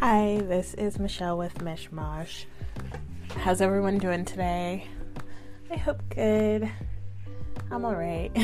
Hi, 0.00 0.40
this 0.44 0.72
is 0.78 0.98
Michelle 0.98 1.36
with 1.36 1.56
Mishmash. 1.56 2.46
How's 3.36 3.60
everyone 3.60 3.98
doing 3.98 4.24
today? 4.24 4.86
I 5.70 5.76
hope 5.76 6.00
good. 6.08 6.70
I'm 7.70 7.84
alright. 7.84 8.34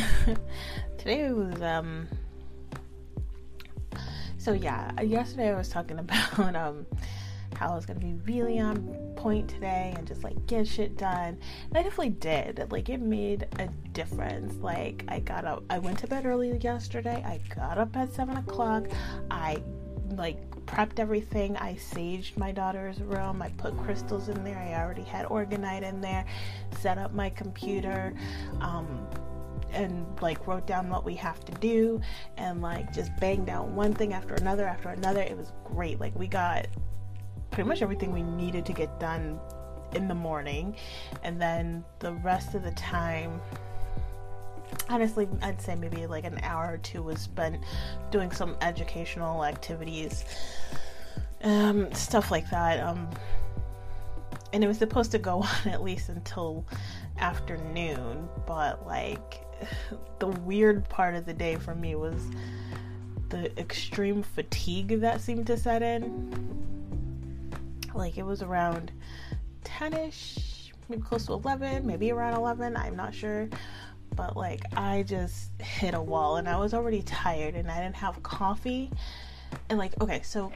today 0.99 1.33
was, 1.33 1.63
um, 1.63 2.09
so 4.37 4.53
yeah, 4.53 5.01
yesterday 5.01 5.49
I 5.49 5.57
was 5.57 5.71
talking 5.71 5.99
about, 5.99 6.55
um, 6.55 6.85
how 7.55 7.73
I 7.73 7.75
was 7.75 7.87
gonna 7.87 8.01
be 8.01 8.13
really 8.27 8.61
on 8.61 8.77
point 9.17 9.49
today 9.49 9.95
and 9.97 10.07
just 10.07 10.25
like 10.25 10.47
get 10.47 10.69
shit 10.69 10.99
done. 10.99 11.39
And 11.71 11.73
I 11.73 11.83
definitely 11.83 12.11
did. 12.11 12.71
Like 12.71 12.91
it 12.91 13.01
made 13.01 13.49
a 13.59 13.69
difference. 13.95 14.57
Like 14.57 15.07
I 15.09 15.21
got 15.21 15.47
up, 15.47 15.65
I 15.71 15.79
went 15.79 16.01
to 16.01 16.07
bed 16.07 16.27
early 16.27 16.55
yesterday. 16.59 17.25
I 17.25 17.41
got 17.55 17.79
up 17.79 17.97
at 17.97 18.13
seven 18.13 18.37
o'clock. 18.37 18.89
I 19.31 19.63
like 20.11 20.39
prepped 20.67 20.99
everything. 20.99 21.57
I 21.57 21.75
saged 21.75 22.37
my 22.37 22.53
daughter's 22.53 23.01
room. 23.01 23.41
I 23.43 23.51
put 23.51 23.77
crystals 23.79 24.29
in 24.29 24.45
there. 24.45 24.59
I 24.59 24.81
already 24.81 25.03
had 25.03 25.27
orgonite 25.27 25.83
in 25.83 26.01
there. 26.01 26.25
Set 26.81 26.99
up 26.99 27.13
my 27.13 27.31
computer. 27.31 28.15
Um, 28.61 29.07
and 29.73 30.07
like 30.23 30.47
wrote 30.47 30.67
down 30.67 30.89
what 30.89 31.05
we 31.05 31.15
have 31.15 31.45
to 31.45 31.53
do 31.55 32.01
and 32.37 32.63
like 32.63 32.93
just 32.95 33.15
banged 33.17 33.49
out 33.49 33.67
one 33.69 33.93
thing 33.93 34.13
after 34.13 34.35
another 34.35 34.67
after 34.67 34.89
another. 34.89 35.21
It 35.21 35.37
was 35.37 35.53
great. 35.65 36.01
Like 36.01 36.17
we 36.19 36.27
got 36.27 36.67
pretty 37.51 37.69
much 37.69 37.83
everything 37.83 38.13
we 38.13 38.23
needed 38.23 38.65
to 38.67 38.73
get 38.73 38.99
done 39.01 39.39
in 39.95 40.09
the 40.09 40.15
morning 40.15 40.77
and 41.23 41.41
then 41.41 41.85
the 42.01 42.13
rest 42.15 42.55
of 42.55 42.63
the 42.63 42.73
time 42.73 43.41
honestly, 44.89 45.29
I'd 45.43 45.61
say 45.61 45.75
maybe 45.75 46.07
like 46.07 46.25
an 46.25 46.39
hour 46.43 46.73
or 46.73 46.79
two 46.79 47.03
was 47.03 47.21
spent 47.21 47.63
doing 48.11 48.31
some 48.31 48.57
educational 48.61 49.45
activities, 49.45 50.25
um, 51.43 51.93
stuff 51.93 52.31
like 52.31 52.49
that. 52.51 52.81
Um, 52.81 53.09
and 54.53 54.63
it 54.63 54.69
was 54.69 54.79
supposed 54.79 55.11
to 55.13 55.19
go 55.19 55.43
on 55.67 55.73
at 55.73 55.83
least 55.83 56.09
until 56.09 56.65
afternoon, 57.19 58.29
but 58.47 58.87
like 58.87 59.45
the 60.19 60.29
weird 60.29 60.89
part 60.89 61.15
of 61.15 61.27
the 61.27 61.35
day 61.35 61.57
for 61.57 61.75
me 61.75 61.95
was 61.95 62.31
the 63.29 63.59
extreme 63.59 64.23
fatigue 64.23 65.01
that 65.01 65.21
seemed 65.21 65.47
to 65.49 65.57
set 65.57 65.83
in. 65.83 66.33
Like 67.95 68.19
it 68.19 68.25
was 68.25 68.43
around 68.43 68.93
10 69.65 69.95
ish, 69.95 70.73
maybe 70.89 71.03
close 71.03 71.27
to 71.27 71.33
11, 71.33 71.87
maybe 71.87 72.13
around 72.13 72.35
11, 72.35 72.77
I'm 72.77 72.95
not 72.95 73.15
sure 73.15 73.49
but 74.17 74.37
like 74.37 74.63
I 74.77 75.05
just 75.05 75.51
hit 75.61 75.95
a 75.95 76.01
wall 76.01 76.37
and 76.37 76.49
I 76.49 76.57
was 76.57 76.75
already 76.75 77.03
tired 77.03 77.55
and 77.55 77.71
I 77.71 77.81
didn't 77.81 77.97
have 77.97 78.23
coffee. 78.23 78.91
And 79.69 79.79
like, 79.79 79.93
okay, 80.01 80.23
so 80.23 80.53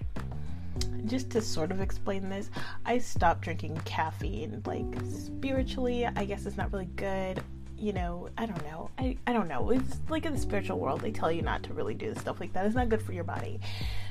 just 1.06 1.30
to 1.30 1.42
sort 1.42 1.70
of 1.70 1.80
explain 1.80 2.28
this, 2.28 2.50
I 2.84 2.98
stopped 2.98 3.42
drinking 3.42 3.80
caffeine. 3.84 4.62
Like 4.64 4.86
spiritually, 5.08 6.06
I 6.06 6.24
guess 6.24 6.46
it's 6.46 6.56
not 6.56 6.72
really 6.72 6.88
good. 6.96 7.42
You 7.78 7.92
know, 7.92 8.28
I 8.36 8.46
don't 8.46 8.62
know. 8.64 8.90
I, 8.98 9.16
I 9.26 9.32
don't 9.32 9.48
know. 9.48 9.70
It's 9.70 9.98
like 10.08 10.26
in 10.26 10.34
the 10.34 10.38
spiritual 10.38 10.78
world, 10.78 11.00
they 11.00 11.12
tell 11.12 11.32
you 11.32 11.42
not 11.42 11.62
to 11.64 11.72
really 11.72 11.94
do 11.94 12.14
stuff 12.14 12.40
like 12.40 12.52
that. 12.52 12.66
It's 12.66 12.74
not 12.74 12.88
good 12.88 13.02
for 13.02 13.12
your 13.12 13.24
body. 13.24 13.60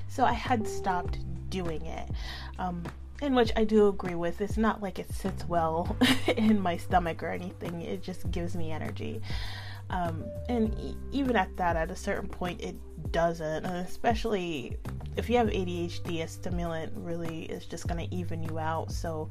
So 0.07 0.23
I 0.23 0.33
had 0.33 0.67
stopped 0.67 1.19
doing 1.49 1.85
it. 1.85 2.09
Um, 2.57 2.83
in 3.21 3.35
which 3.35 3.51
I 3.55 3.63
do 3.63 3.87
agree 3.87 4.15
with. 4.15 4.41
It's 4.41 4.57
not 4.57 4.81
like 4.81 4.99
it 4.99 5.11
sits 5.13 5.45
well 5.45 5.95
in 6.37 6.59
my 6.59 6.77
stomach 6.77 7.23
or 7.23 7.29
anything, 7.29 7.81
it 7.81 8.01
just 8.01 8.29
gives 8.31 8.55
me 8.55 8.71
energy. 8.71 9.21
Um, 9.89 10.25
and 10.47 10.77
e- 10.79 10.97
even 11.11 11.35
at 11.35 11.55
that, 11.57 11.75
at 11.75 11.89
a 11.89 11.95
certain 11.95 12.29
point, 12.29 12.61
it 12.61 12.75
doesn't. 13.11 13.65
And 13.65 13.87
especially 13.87 14.77
if 15.17 15.29
you 15.29 15.37
have 15.37 15.47
ADHD, 15.47 16.23
a 16.23 16.27
stimulant 16.27 16.93
really 16.95 17.43
is 17.43 17.65
just 17.65 17.87
going 17.87 18.07
to 18.07 18.15
even 18.15 18.43
you 18.43 18.59
out. 18.59 18.91
So 18.91 19.29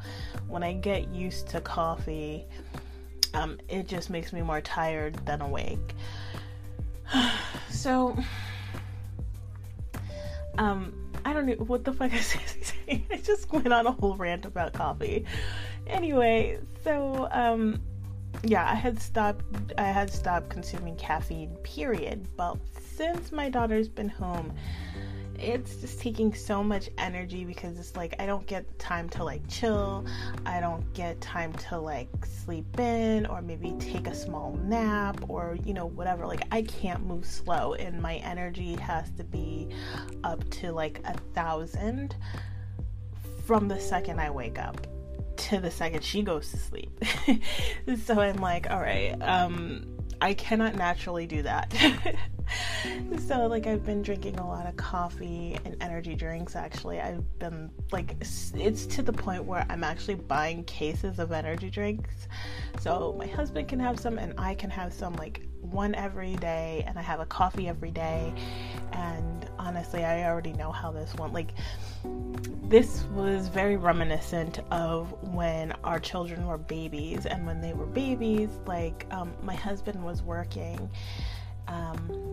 when 0.48 0.62
I 0.62 0.72
get 0.72 1.08
used 1.14 1.48
to 1.48 1.60
coffee, 1.60 2.44
um, 3.34 3.58
it 3.68 3.86
just 3.86 4.10
makes 4.10 4.32
me 4.32 4.42
more 4.42 4.60
tired 4.60 5.14
than 5.26 5.40
awake. 5.40 5.94
so, 7.70 8.16
um, 10.58 11.07
I 11.28 11.34
don't 11.34 11.44
know 11.44 11.52
what 11.56 11.84
the 11.84 11.92
fuck 11.92 12.14
is 12.14 12.24
saying. 12.24 13.06
I 13.10 13.18
just 13.18 13.52
went 13.52 13.70
on 13.70 13.86
a 13.86 13.92
whole 13.92 14.16
rant 14.16 14.46
about 14.46 14.72
coffee. 14.72 15.26
Anyway, 15.86 16.58
so 16.82 17.28
um 17.32 17.82
yeah, 18.42 18.66
I 18.66 18.74
had 18.74 18.98
stopped 18.98 19.44
I 19.76 19.82
had 19.82 20.10
stopped 20.10 20.48
consuming 20.48 20.96
caffeine 20.96 21.54
period, 21.62 22.26
but 22.38 22.56
since 22.80 23.30
my 23.30 23.50
daughter's 23.50 23.88
been 23.90 24.08
home, 24.08 24.54
it's 25.38 25.76
just 25.76 26.00
taking 26.00 26.34
so 26.34 26.62
much 26.62 26.90
energy 26.98 27.44
because 27.44 27.78
it's 27.78 27.96
like 27.96 28.14
I 28.18 28.26
don't 28.26 28.46
get 28.46 28.78
time 28.78 29.08
to 29.10 29.24
like 29.24 29.46
chill. 29.48 30.04
I 30.44 30.60
don't 30.60 30.92
get 30.94 31.20
time 31.20 31.52
to 31.54 31.78
like 31.78 32.08
sleep 32.26 32.78
in 32.78 33.26
or 33.26 33.40
maybe 33.40 33.74
take 33.78 34.06
a 34.06 34.14
small 34.14 34.54
nap 34.64 35.28
or 35.28 35.56
you 35.64 35.74
know 35.74 35.86
whatever. 35.86 36.26
Like 36.26 36.46
I 36.50 36.62
can't 36.62 37.04
move 37.06 37.24
slow 37.24 37.74
and 37.74 38.00
my 38.00 38.16
energy 38.16 38.74
has 38.76 39.10
to 39.12 39.24
be 39.24 39.68
up 40.24 40.48
to 40.50 40.72
like 40.72 41.00
a 41.04 41.14
thousand 41.34 42.16
from 43.46 43.68
the 43.68 43.80
second 43.80 44.20
I 44.20 44.30
wake 44.30 44.58
up 44.58 44.86
to 45.36 45.60
the 45.60 45.70
second 45.70 46.02
she 46.02 46.22
goes 46.22 46.50
to 46.50 46.56
sleep. 46.56 47.04
so 48.04 48.20
I'm 48.20 48.36
like, 48.36 48.70
all 48.70 48.80
right, 48.80 49.16
um 49.22 49.86
I 50.20 50.34
cannot 50.34 50.74
naturally 50.74 51.26
do 51.26 51.42
that. 51.42 51.72
so 53.26 53.46
like 53.46 53.66
I've 53.66 53.84
been 53.84 54.02
drinking 54.02 54.38
a 54.38 54.46
lot 54.46 54.66
of 54.66 54.76
coffee 54.76 55.58
and 55.64 55.76
energy 55.80 56.14
drinks 56.14 56.56
actually. 56.56 57.00
I've 57.00 57.38
been 57.38 57.70
like 57.92 58.16
it's 58.20 58.86
to 58.86 59.02
the 59.02 59.12
point 59.12 59.44
where 59.44 59.66
I'm 59.68 59.84
actually 59.84 60.16
buying 60.16 60.64
cases 60.64 61.18
of 61.18 61.32
energy 61.32 61.70
drinks. 61.70 62.28
So 62.80 63.14
my 63.18 63.26
husband 63.26 63.68
can 63.68 63.80
have 63.80 63.98
some 63.98 64.18
and 64.18 64.34
I 64.38 64.54
can 64.54 64.70
have 64.70 64.92
some 64.92 65.14
like 65.16 65.42
one 65.60 65.94
every 65.94 66.36
day 66.36 66.84
and 66.86 66.98
I 66.98 67.02
have 67.02 67.20
a 67.20 67.26
coffee 67.26 67.68
every 67.68 67.90
day. 67.90 68.32
And 68.92 69.48
honestly, 69.58 70.04
I 70.04 70.24
already 70.24 70.52
know 70.52 70.72
how 70.72 70.90
this 70.90 71.14
went. 71.16 71.32
Like 71.32 71.52
this 72.68 73.04
was 73.14 73.48
very 73.48 73.76
reminiscent 73.76 74.60
of 74.70 75.12
when 75.32 75.72
our 75.84 75.98
children 75.98 76.46
were 76.46 76.58
babies 76.58 77.24
and 77.24 77.46
when 77.46 77.60
they 77.62 77.72
were 77.72 77.86
babies 77.86 78.50
like 78.66 79.06
um, 79.10 79.32
my 79.42 79.54
husband 79.54 80.02
was 80.04 80.22
working 80.22 80.90
um, 81.68 82.28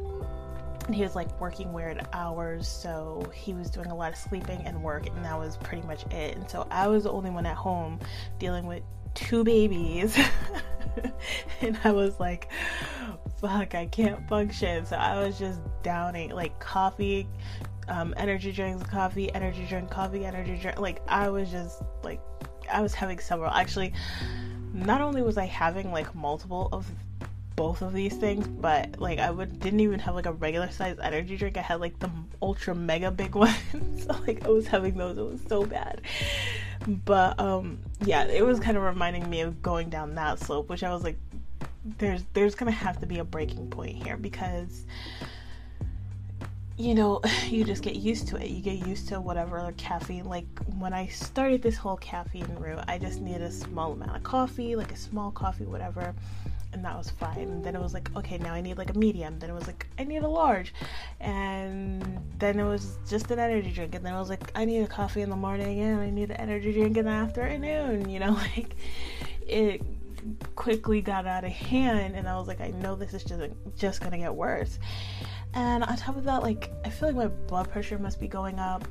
and 0.86 0.96
he 0.96 1.02
was 1.02 1.16
like 1.16 1.40
working 1.40 1.74
weird 1.74 2.06
hours, 2.14 2.68
so 2.68 3.32
he 3.34 3.54
was 3.54 3.70
doing 3.70 3.88
a 3.88 3.96
lot 3.96 4.12
of 4.12 4.18
sleeping 4.18 4.62
and 4.66 4.82
work, 4.82 5.08
and 5.08 5.26
that 5.26 5.38
was 5.38 5.58
pretty 5.58 5.86
much 5.88 6.06
it. 6.08 6.38
And 6.38 6.50
so 6.50 6.68
I 6.70 6.88
was 6.88 7.04
the 7.04 7.12
only 7.12 7.32
one 7.32 7.46
at 7.46 7.56
home 7.56 8.00
dealing 8.40 8.68
with 8.68 8.84
two 9.16 9.44
babies, 9.44 10.18
and 11.62 11.78
I 11.84 11.92
was 11.92 12.20
like, 12.20 12.52
fuck, 13.40 13.74
I 13.74 13.88
can't 13.88 14.28
function. 14.30 14.86
So 14.86 14.96
I 14.96 15.24
was 15.24 15.40
just 15.40 15.60
downing 15.82 16.30
like 16.32 16.60
coffee, 16.60 17.28
um, 17.88 18.14
energy 18.18 18.52
drinks, 18.52 18.88
coffee, 18.88 19.34
energy 19.34 19.66
drink, 19.68 19.90
coffee, 19.90 20.26
energy 20.26 20.58
drink. 20.58 20.80
Like 20.80 21.02
I 21.08 21.30
was 21.30 21.50
just 21.50 21.82
like, 22.04 22.22
I 22.72 22.82
was 22.82 22.94
having 22.94 23.20
several. 23.20 23.50
Actually, 23.50 23.94
not 24.72 25.02
only 25.02 25.24
was 25.24 25.38
I 25.38 25.46
having 25.46 25.92
like 25.92 26.14
multiple 26.14 26.70
of 26.72 26.90
both 27.56 27.82
of 27.82 27.94
these 27.94 28.16
things, 28.16 28.48
but 28.48 29.00
like 29.00 29.20
I 29.20 29.32
would 29.32 29.60
didn't 29.60 29.80
even 29.80 30.00
have 30.00 30.16
like 30.16 30.26
a 30.26 30.34
regular 30.34 30.70
size 30.70 30.98
energy 31.02 31.38
drink. 31.38 31.58
I 31.58 31.62
had 31.62 31.80
like 31.80 31.98
the 32.00 32.10
ultra 32.42 32.76
mega 32.76 33.12
big 33.12 33.36
one. 33.36 33.54
so 33.98 34.16
like 34.28 34.46
I 34.46 34.50
was 34.50 34.68
having 34.68 34.98
those. 34.98 35.18
It 35.18 35.24
was 35.24 35.42
so 35.48 35.66
bad. 35.66 36.02
But 36.88 37.40
um 37.40 37.80
yeah, 38.02 38.26
it 38.26 38.46
was 38.46 38.60
kind 38.60 38.78
of 38.78 38.84
reminding 38.84 39.30
me 39.30 39.42
of 39.42 39.62
going 39.62 39.90
down 39.90 40.16
that 40.16 40.40
slope, 40.40 40.70
which 40.70 40.84
I 40.84 40.94
was 40.94 41.04
like 41.04 41.18
there's 41.98 42.24
there's 42.34 42.56
going 42.56 42.72
to 42.72 42.78
have 42.78 43.00
to 43.00 43.06
be 43.06 43.20
a 43.20 43.24
breaking 43.24 43.70
point 43.70 44.04
here 44.04 44.18
because 44.18 44.86
you 46.78 46.94
know, 46.94 47.22
you 47.48 47.64
just 47.64 47.84
get 47.84 47.96
used 47.96 48.28
to 48.30 48.38
it. 48.38 48.50
You 48.50 48.62
get 48.62 48.86
used 48.86 49.08
to 49.10 49.22
whatever 49.22 49.74
caffeine. 49.78 50.26
Like 50.26 50.46
when 50.78 50.94
I 50.94 51.08
started 51.08 51.62
this 51.62 51.78
whole 51.78 51.98
caffeine 51.98 52.54
route, 52.56 52.84
I 52.88 52.98
just 52.98 53.22
needed 53.22 53.44
a 53.44 53.52
small 53.52 53.94
amount 53.94 54.16
of 54.16 54.24
coffee, 54.24 54.76
like 54.76 54.92
a 54.92 54.98
small 54.98 55.32
coffee, 55.32 55.66
whatever 55.66 56.14
and 56.76 56.84
that 56.84 56.98
was 56.98 57.10
fine. 57.10 57.38
And 57.40 57.64
then 57.64 57.74
it 57.74 57.82
was 57.82 57.94
like, 57.94 58.14
okay, 58.18 58.38
now 58.38 58.54
I 58.54 58.60
need 58.60 58.78
like 58.78 58.90
a 58.90 58.98
medium. 59.00 59.40
Then 59.40 59.50
it 59.50 59.54
was 59.54 59.66
like, 59.66 59.88
I 59.98 60.04
need 60.04 60.24
a 60.24 60.28
large. 60.28 60.74
And 61.22 62.20
then 62.38 62.60
it 62.60 62.66
was 62.66 62.98
just 63.08 63.32
an 63.32 63.40
energy 63.40 63.72
drink. 63.72 63.96
And 63.96 64.06
then 64.06 64.14
I 64.14 64.20
was 64.20 64.30
like, 64.30 64.52
I 64.56 64.66
need 64.66 64.82
a 64.82 64.88
coffee 64.88 65.22
in 65.22 65.30
the 65.30 65.38
morning 65.38 65.80
and 65.80 66.02
I 66.02 66.10
need 66.10 66.32
an 66.32 66.38
energy 66.38 66.74
drink 66.74 66.98
in 66.98 67.06
the 67.06 67.12
afternoon. 67.12 68.10
You 68.10 68.20
know, 68.20 68.32
like 68.56 68.76
it 69.48 69.82
quickly 70.56 71.02
got 71.02 71.26
out 71.26 71.46
of 71.46 71.52
hand. 71.52 72.16
And 72.16 72.28
I 72.28 72.38
was 72.38 72.48
like, 72.48 72.60
I 72.60 72.72
know 72.72 72.96
this 72.96 73.14
is 73.14 73.24
just, 73.24 73.42
just 73.78 74.02
gonna 74.02 74.18
get 74.18 74.36
worse. 74.36 74.78
And 75.54 75.86
on 75.86 75.96
top 75.96 76.18
of 76.18 76.26
that, 76.26 76.44
like, 76.44 76.72
I 76.84 76.90
feel 76.90 77.08
like 77.08 77.16
my 77.16 77.28
blood 77.28 77.72
pressure 77.72 77.98
must 77.98 78.20
be 78.20 78.28
going 78.28 78.60
up 78.60 78.86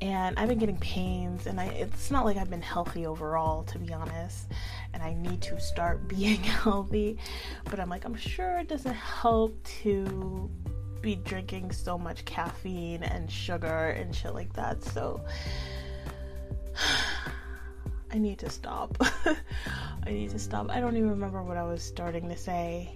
and 0.00 0.38
I've 0.38 0.48
been 0.48 0.58
getting 0.58 0.78
pains, 0.78 1.46
and 1.46 1.60
I, 1.60 1.66
it's 1.66 2.10
not 2.10 2.24
like 2.24 2.36
I've 2.36 2.48
been 2.48 2.62
healthy 2.62 3.06
overall, 3.06 3.64
to 3.64 3.78
be 3.78 3.92
honest. 3.92 4.48
And 4.92 5.02
I 5.02 5.14
need 5.14 5.40
to 5.42 5.60
start 5.60 6.08
being 6.08 6.42
healthy, 6.42 7.18
but 7.64 7.80
I'm 7.80 7.88
like, 7.88 8.04
I'm 8.04 8.16
sure 8.16 8.58
it 8.58 8.68
doesn't 8.68 8.94
help 8.94 9.62
to 9.82 10.50
be 11.00 11.16
drinking 11.16 11.72
so 11.72 11.96
much 11.98 12.24
caffeine 12.24 13.02
and 13.02 13.30
sugar 13.30 13.90
and 13.90 14.14
shit 14.14 14.34
like 14.34 14.52
that. 14.52 14.82
So 14.82 15.24
I 18.12 18.18
need 18.18 18.38
to 18.40 18.50
stop. 18.50 18.96
I 20.06 20.10
need 20.10 20.30
to 20.30 20.38
stop. 20.38 20.70
I 20.70 20.80
don't 20.80 20.96
even 20.96 21.10
remember 21.10 21.42
what 21.42 21.56
I 21.56 21.62
was 21.62 21.82
starting 21.82 22.28
to 22.28 22.36
say. 22.36 22.94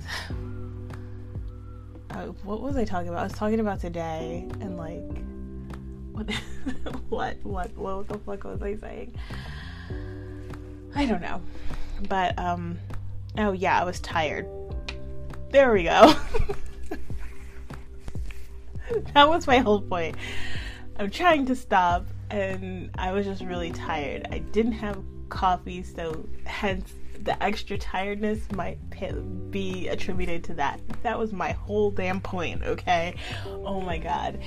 uh, 2.10 2.26
what 2.44 2.60
was 2.60 2.76
I 2.76 2.84
talking 2.84 3.08
about? 3.08 3.20
I 3.20 3.24
was 3.24 3.32
talking 3.32 3.60
about 3.60 3.80
today 3.80 4.46
and 4.60 4.76
like 4.76 5.02
what 6.14 6.30
what 7.08 7.36
what 7.44 7.76
what 7.76 8.08
the 8.08 8.18
fuck 8.18 8.44
was 8.44 8.62
I 8.62 8.76
saying? 8.76 9.16
I 10.94 11.06
don't 11.06 11.22
know. 11.22 11.42
But 12.08 12.38
um 12.38 12.78
oh 13.38 13.52
yeah, 13.52 13.80
I 13.80 13.84
was 13.84 14.00
tired. 14.00 14.46
There 15.50 15.72
we 15.72 15.84
go. 15.84 16.14
that 19.14 19.28
was 19.28 19.46
my 19.46 19.58
whole 19.58 19.80
point. 19.80 20.16
I'm 20.96 21.10
trying 21.10 21.46
to 21.46 21.56
stop 21.56 22.06
and 22.30 22.90
I 22.96 23.12
was 23.12 23.26
just 23.26 23.42
really 23.42 23.70
tired. 23.70 24.26
I 24.30 24.38
didn't 24.38 24.72
have 24.72 25.02
coffee, 25.28 25.82
so 25.82 26.26
hence 26.44 26.92
the 27.22 27.40
extra 27.42 27.78
tiredness 27.78 28.40
might 28.52 28.78
be 29.50 29.88
attributed 29.88 30.44
to 30.44 30.54
that. 30.54 30.80
That 31.02 31.18
was 31.18 31.32
my 31.32 31.52
whole 31.52 31.90
damn 31.90 32.20
point, 32.20 32.62
okay? 32.62 33.14
Oh 33.46 33.80
my 33.80 33.98
god. 33.98 34.40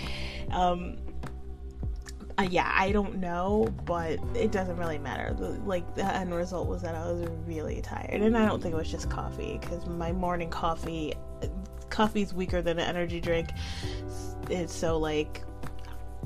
Um, 0.51 0.97
uh, 2.39 2.43
yeah, 2.43 2.71
I 2.75 2.91
don't 2.91 3.15
know, 3.15 3.67
but 3.85 4.19
it 4.35 4.51
doesn't 4.51 4.77
really 4.77 4.99
matter. 4.99 5.33
The, 5.33 5.59
like 5.65 5.95
the 5.95 6.05
end 6.05 6.33
result 6.33 6.67
was 6.67 6.83
that 6.83 6.93
I 6.93 7.11
was 7.11 7.27
really 7.47 7.81
tired, 7.81 8.21
and 8.21 8.37
I 8.37 8.45
don't 8.45 8.61
think 8.61 8.75
it 8.75 8.77
was 8.77 8.91
just 8.91 9.09
coffee 9.09 9.57
because 9.59 9.87
my 9.87 10.11
morning 10.11 10.51
coffee, 10.51 11.15
coffee's 11.89 12.35
weaker 12.35 12.61
than 12.61 12.77
an 12.77 12.87
energy 12.87 13.19
drink. 13.19 13.49
It's 14.51 14.73
so 14.73 14.99
like, 14.99 15.41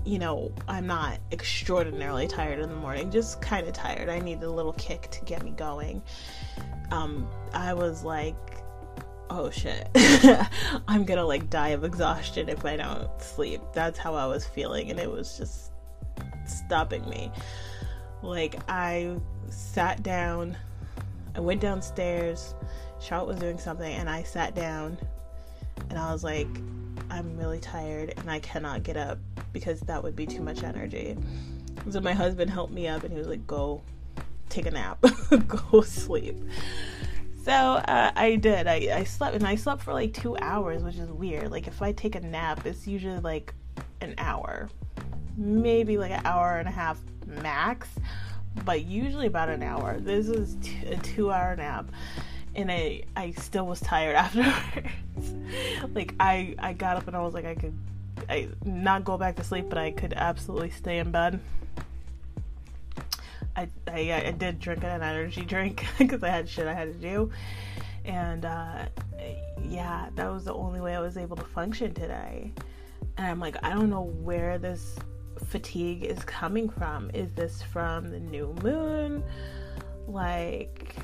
you 0.03 0.19
know, 0.19 0.51
I'm 0.67 0.85
not 0.85 1.19
extraordinarily 1.31 2.27
tired 2.27 2.59
in 2.59 2.69
the 2.69 2.75
morning, 2.75 3.09
just 3.09 3.41
kind 3.41 3.65
of 3.65 3.73
tired. 3.73 4.09
I 4.09 4.19
need 4.19 4.43
a 4.43 4.49
little 4.49 4.73
kick 4.73 5.09
to 5.11 5.23
get 5.23 5.43
me 5.43 5.51
going. 5.51 6.03
Um, 6.91 7.25
I 7.53 7.73
was 7.73 8.03
like, 8.03 8.35
oh 9.29 9.49
shit, 9.49 9.87
I'm 10.89 11.05
gonna 11.05 11.25
like 11.25 11.49
die 11.49 11.69
of 11.69 11.85
exhaustion 11.85 12.49
if 12.49 12.65
I 12.65 12.75
don't 12.75 13.09
sleep. 13.21 13.61
That's 13.71 13.97
how 13.97 14.13
I 14.13 14.25
was 14.25 14.45
feeling, 14.45 14.91
and 14.91 14.99
it 14.99 15.09
was 15.09 15.37
just 15.37 15.70
stopping 16.45 17.07
me. 17.09 17.31
Like, 18.21 18.59
I 18.69 19.15
sat 19.49 20.03
down, 20.03 20.57
I 21.35 21.39
went 21.39 21.61
downstairs, 21.61 22.53
Charlotte 22.99 23.27
was 23.27 23.39
doing 23.39 23.57
something, 23.57 23.91
and 23.93 24.09
I 24.09 24.23
sat 24.23 24.53
down 24.55 24.97
and 25.89 25.97
I 25.97 26.11
was 26.11 26.23
like, 26.23 26.47
I'm 27.09 27.37
really 27.37 27.59
tired 27.59 28.13
and 28.17 28.31
I 28.31 28.39
cannot 28.39 28.83
get 28.83 28.95
up 28.95 29.17
because 29.51 29.81
that 29.81 30.01
would 30.01 30.15
be 30.15 30.25
too 30.25 30.41
much 30.41 30.63
energy. 30.63 31.17
So 31.89 31.99
my 31.99 32.13
husband 32.13 32.49
helped 32.49 32.73
me 32.73 32.87
up 32.87 33.03
and 33.03 33.11
he 33.11 33.17
was 33.17 33.27
like, 33.27 33.45
Go 33.47 33.81
take 34.49 34.65
a 34.65 34.71
nap, 34.71 35.03
go 35.47 35.81
sleep. 35.81 36.37
So 37.43 37.51
uh, 37.51 38.11
I 38.15 38.35
did. 38.35 38.67
I, 38.67 38.99
I 38.99 39.03
slept 39.03 39.35
and 39.35 39.47
I 39.47 39.55
slept 39.55 39.81
for 39.81 39.93
like 39.93 40.13
two 40.13 40.37
hours, 40.37 40.83
which 40.83 40.95
is 40.95 41.09
weird. 41.09 41.51
Like 41.51 41.67
if 41.67 41.81
I 41.81 41.91
take 41.91 42.15
a 42.15 42.21
nap, 42.21 42.65
it's 42.65 42.87
usually 42.87 43.19
like 43.19 43.53
an 43.99 44.13
hour 44.17 44.69
maybe 45.37 45.97
like 45.97 46.11
an 46.11 46.21
hour 46.25 46.57
and 46.57 46.67
a 46.67 46.71
half 46.71 46.99
max, 47.25 47.87
but 48.65 48.85
usually 48.85 49.27
about 49.27 49.49
an 49.49 49.63
hour. 49.63 49.99
This 49.99 50.27
is 50.27 50.57
t- 50.61 50.85
a 50.87 50.97
two 50.97 51.31
hour 51.31 51.55
nap. 51.55 51.91
And 52.53 52.69
I, 52.69 53.03
I 53.15 53.31
still 53.31 53.65
was 53.65 53.79
tired 53.79 54.15
afterwards. 54.17 54.87
like 55.93 56.13
I, 56.19 56.55
I 56.59 56.73
got 56.73 56.97
up 56.97 57.07
and 57.07 57.15
I 57.15 57.21
was 57.21 57.33
like, 57.33 57.45
I 57.45 57.55
could, 57.55 57.77
I 58.29 58.49
not 58.65 59.05
go 59.05 59.17
back 59.17 59.37
to 59.37 59.43
sleep, 59.43 59.69
but 59.69 59.77
I 59.77 59.91
could 59.91 60.13
absolutely 60.13 60.71
stay 60.71 60.99
in 60.99 61.11
bed. 61.11 61.39
I, 63.55 63.67
I, 63.87 64.23
I 64.27 64.31
did 64.31 64.59
drink 64.59 64.83
an 64.83 65.01
energy 65.01 65.41
drink 65.45 65.85
because 65.97 66.23
I 66.23 66.29
had 66.29 66.47
shit 66.47 66.67
I 66.67 66.73
had 66.73 66.93
to 66.93 66.99
do, 66.99 67.31
and 68.05 68.45
uh, 68.45 68.85
yeah, 69.61 70.09
that 70.15 70.31
was 70.31 70.45
the 70.45 70.53
only 70.53 70.79
way 70.81 70.95
I 70.95 70.99
was 70.99 71.17
able 71.17 71.35
to 71.37 71.43
function 71.43 71.93
today. 71.93 72.53
And 73.17 73.27
I'm 73.27 73.39
like, 73.39 73.57
I 73.63 73.69
don't 73.69 73.89
know 73.89 74.03
where 74.03 74.57
this 74.57 74.95
fatigue 75.51 76.05
is 76.05 76.23
coming 76.23 76.69
from. 76.69 77.11
Is 77.13 77.29
this 77.33 77.61
from 77.61 78.09
the 78.09 78.19
new 78.21 78.55
moon? 78.63 79.21
Like, 80.07 80.95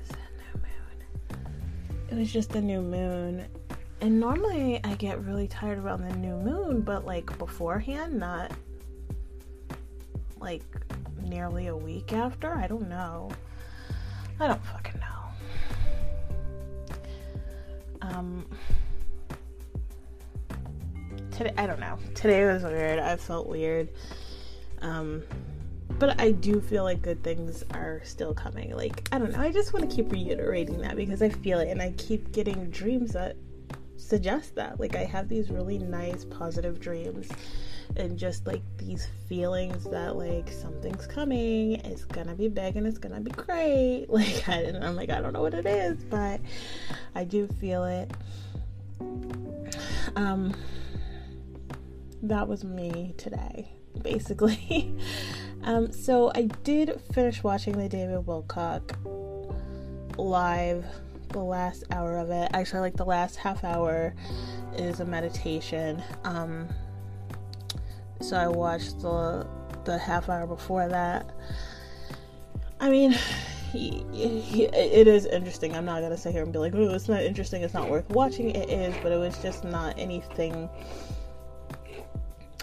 is 0.00 0.08
it 0.08 0.16
new 0.38 0.60
moon? 0.62 1.46
It 2.10 2.14
was 2.18 2.32
just 2.32 2.50
the 2.50 2.62
new 2.62 2.80
moon. 2.80 3.44
And 4.00 4.18
normally 4.18 4.80
I 4.82 4.94
get 4.94 5.22
really 5.24 5.46
tired 5.46 5.78
around 5.78 6.08
the 6.08 6.16
new 6.16 6.36
moon, 6.36 6.80
but 6.80 7.04
like 7.04 7.36
beforehand, 7.38 8.18
not 8.18 8.50
like 10.40 10.62
nearly 11.22 11.66
a 11.66 11.76
week 11.76 12.14
after. 12.14 12.54
I 12.54 12.66
don't 12.66 12.88
know. 12.88 13.30
I 14.40 14.46
don't 14.46 14.64
fucking 14.64 15.00
know. 15.00 15.06
Um, 18.00 18.46
today 21.34 21.52
I 21.56 21.66
don't 21.66 21.80
know. 21.80 21.98
Today 22.14 22.44
was 22.46 22.62
weird. 22.62 22.98
I 22.98 23.16
felt 23.16 23.48
weird. 23.48 23.88
Um 24.80 25.22
but 25.98 26.20
I 26.20 26.32
do 26.32 26.60
feel 26.60 26.82
like 26.84 27.02
good 27.02 27.22
things 27.22 27.62
are 27.72 28.00
still 28.04 28.34
coming. 28.34 28.74
Like, 28.74 29.08
I 29.12 29.18
don't 29.18 29.32
know. 29.32 29.40
I 29.40 29.52
just 29.52 29.72
want 29.72 29.88
to 29.88 29.94
keep 29.94 30.10
reiterating 30.10 30.78
that 30.78 30.96
because 30.96 31.22
I 31.22 31.28
feel 31.28 31.60
it 31.60 31.68
and 31.68 31.80
I 31.80 31.92
keep 31.92 32.32
getting 32.32 32.68
dreams 32.70 33.12
that 33.12 33.36
suggest 33.96 34.56
that. 34.56 34.80
Like, 34.80 34.96
I 34.96 35.04
have 35.04 35.28
these 35.28 35.50
really 35.50 35.78
nice, 35.78 36.24
positive 36.24 36.80
dreams 36.80 37.28
and 37.96 38.18
just 38.18 38.46
like 38.46 38.62
these 38.76 39.06
feelings 39.28 39.84
that 39.84 40.16
like 40.16 40.50
something's 40.50 41.06
coming, 41.06 41.74
it's 41.84 42.04
gonna 42.04 42.34
be 42.34 42.48
big 42.48 42.76
and 42.76 42.86
it's 42.86 42.98
gonna 42.98 43.20
be 43.20 43.30
great. 43.30 44.06
Like, 44.14 44.48
I, 44.48 44.62
and 44.62 44.84
I'm 44.84 44.96
like, 44.96 45.10
I 45.10 45.20
don't 45.20 45.32
know 45.32 45.42
what 45.42 45.54
it 45.54 45.66
is, 45.66 46.02
but 46.04 46.40
I 47.14 47.24
do 47.24 47.46
feel 47.46 47.84
it. 47.84 48.10
Um, 50.16 50.54
that 52.28 52.48
was 52.48 52.64
me 52.64 53.14
today, 53.16 53.68
basically. 54.02 54.94
um, 55.62 55.92
so 55.92 56.32
I 56.34 56.42
did 56.62 57.00
finish 57.12 57.42
watching 57.42 57.76
the 57.76 57.88
David 57.88 58.24
Wilcock 58.26 58.96
live, 60.16 60.84
the 61.30 61.40
last 61.40 61.84
hour 61.90 62.18
of 62.18 62.30
it. 62.30 62.50
Actually, 62.54 62.80
like 62.80 62.96
the 62.96 63.04
last 63.04 63.36
half 63.36 63.64
hour 63.64 64.14
is 64.76 65.00
a 65.00 65.04
meditation. 65.04 66.02
Um, 66.24 66.68
so 68.20 68.36
I 68.36 68.48
watched 68.48 69.00
the 69.00 69.46
the 69.84 69.98
half 69.98 70.28
hour 70.28 70.46
before 70.46 70.88
that. 70.88 71.30
I 72.80 72.88
mean, 72.88 73.14
it 73.74 75.08
is 75.08 75.26
interesting. 75.26 75.74
I'm 75.74 75.84
not 75.84 76.00
gonna 76.00 76.16
sit 76.16 76.32
here 76.32 76.42
and 76.42 76.52
be 76.52 76.58
like, 76.58 76.74
"Oh, 76.74 76.94
it's 76.94 77.08
not 77.08 77.22
interesting. 77.22 77.62
It's 77.62 77.74
not 77.74 77.90
worth 77.90 78.08
watching." 78.10 78.50
It 78.50 78.70
is, 78.70 78.94
but 79.02 79.12
it 79.12 79.18
was 79.18 79.36
just 79.42 79.64
not 79.64 79.98
anything 79.98 80.70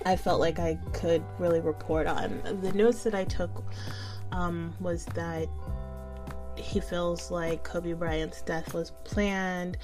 I 0.06 0.16
felt 0.16 0.40
like 0.40 0.60
I 0.60 0.78
could 0.94 1.24
really 1.38 1.60
report 1.60 2.08
on. 2.08 2.42
The 2.62 2.72
notes 2.74 3.04
that 3.04 3.14
I 3.14 3.24
took 3.26 3.64
um, 4.32 4.74
was 4.80 5.06
that 5.06 5.48
he 6.56 6.80
feels 6.80 7.32
like 7.32 7.64
Kobe 7.64 7.94
Bryant's 7.94 8.42
death 8.42 8.74
was 8.74 8.92
planned 9.04 9.78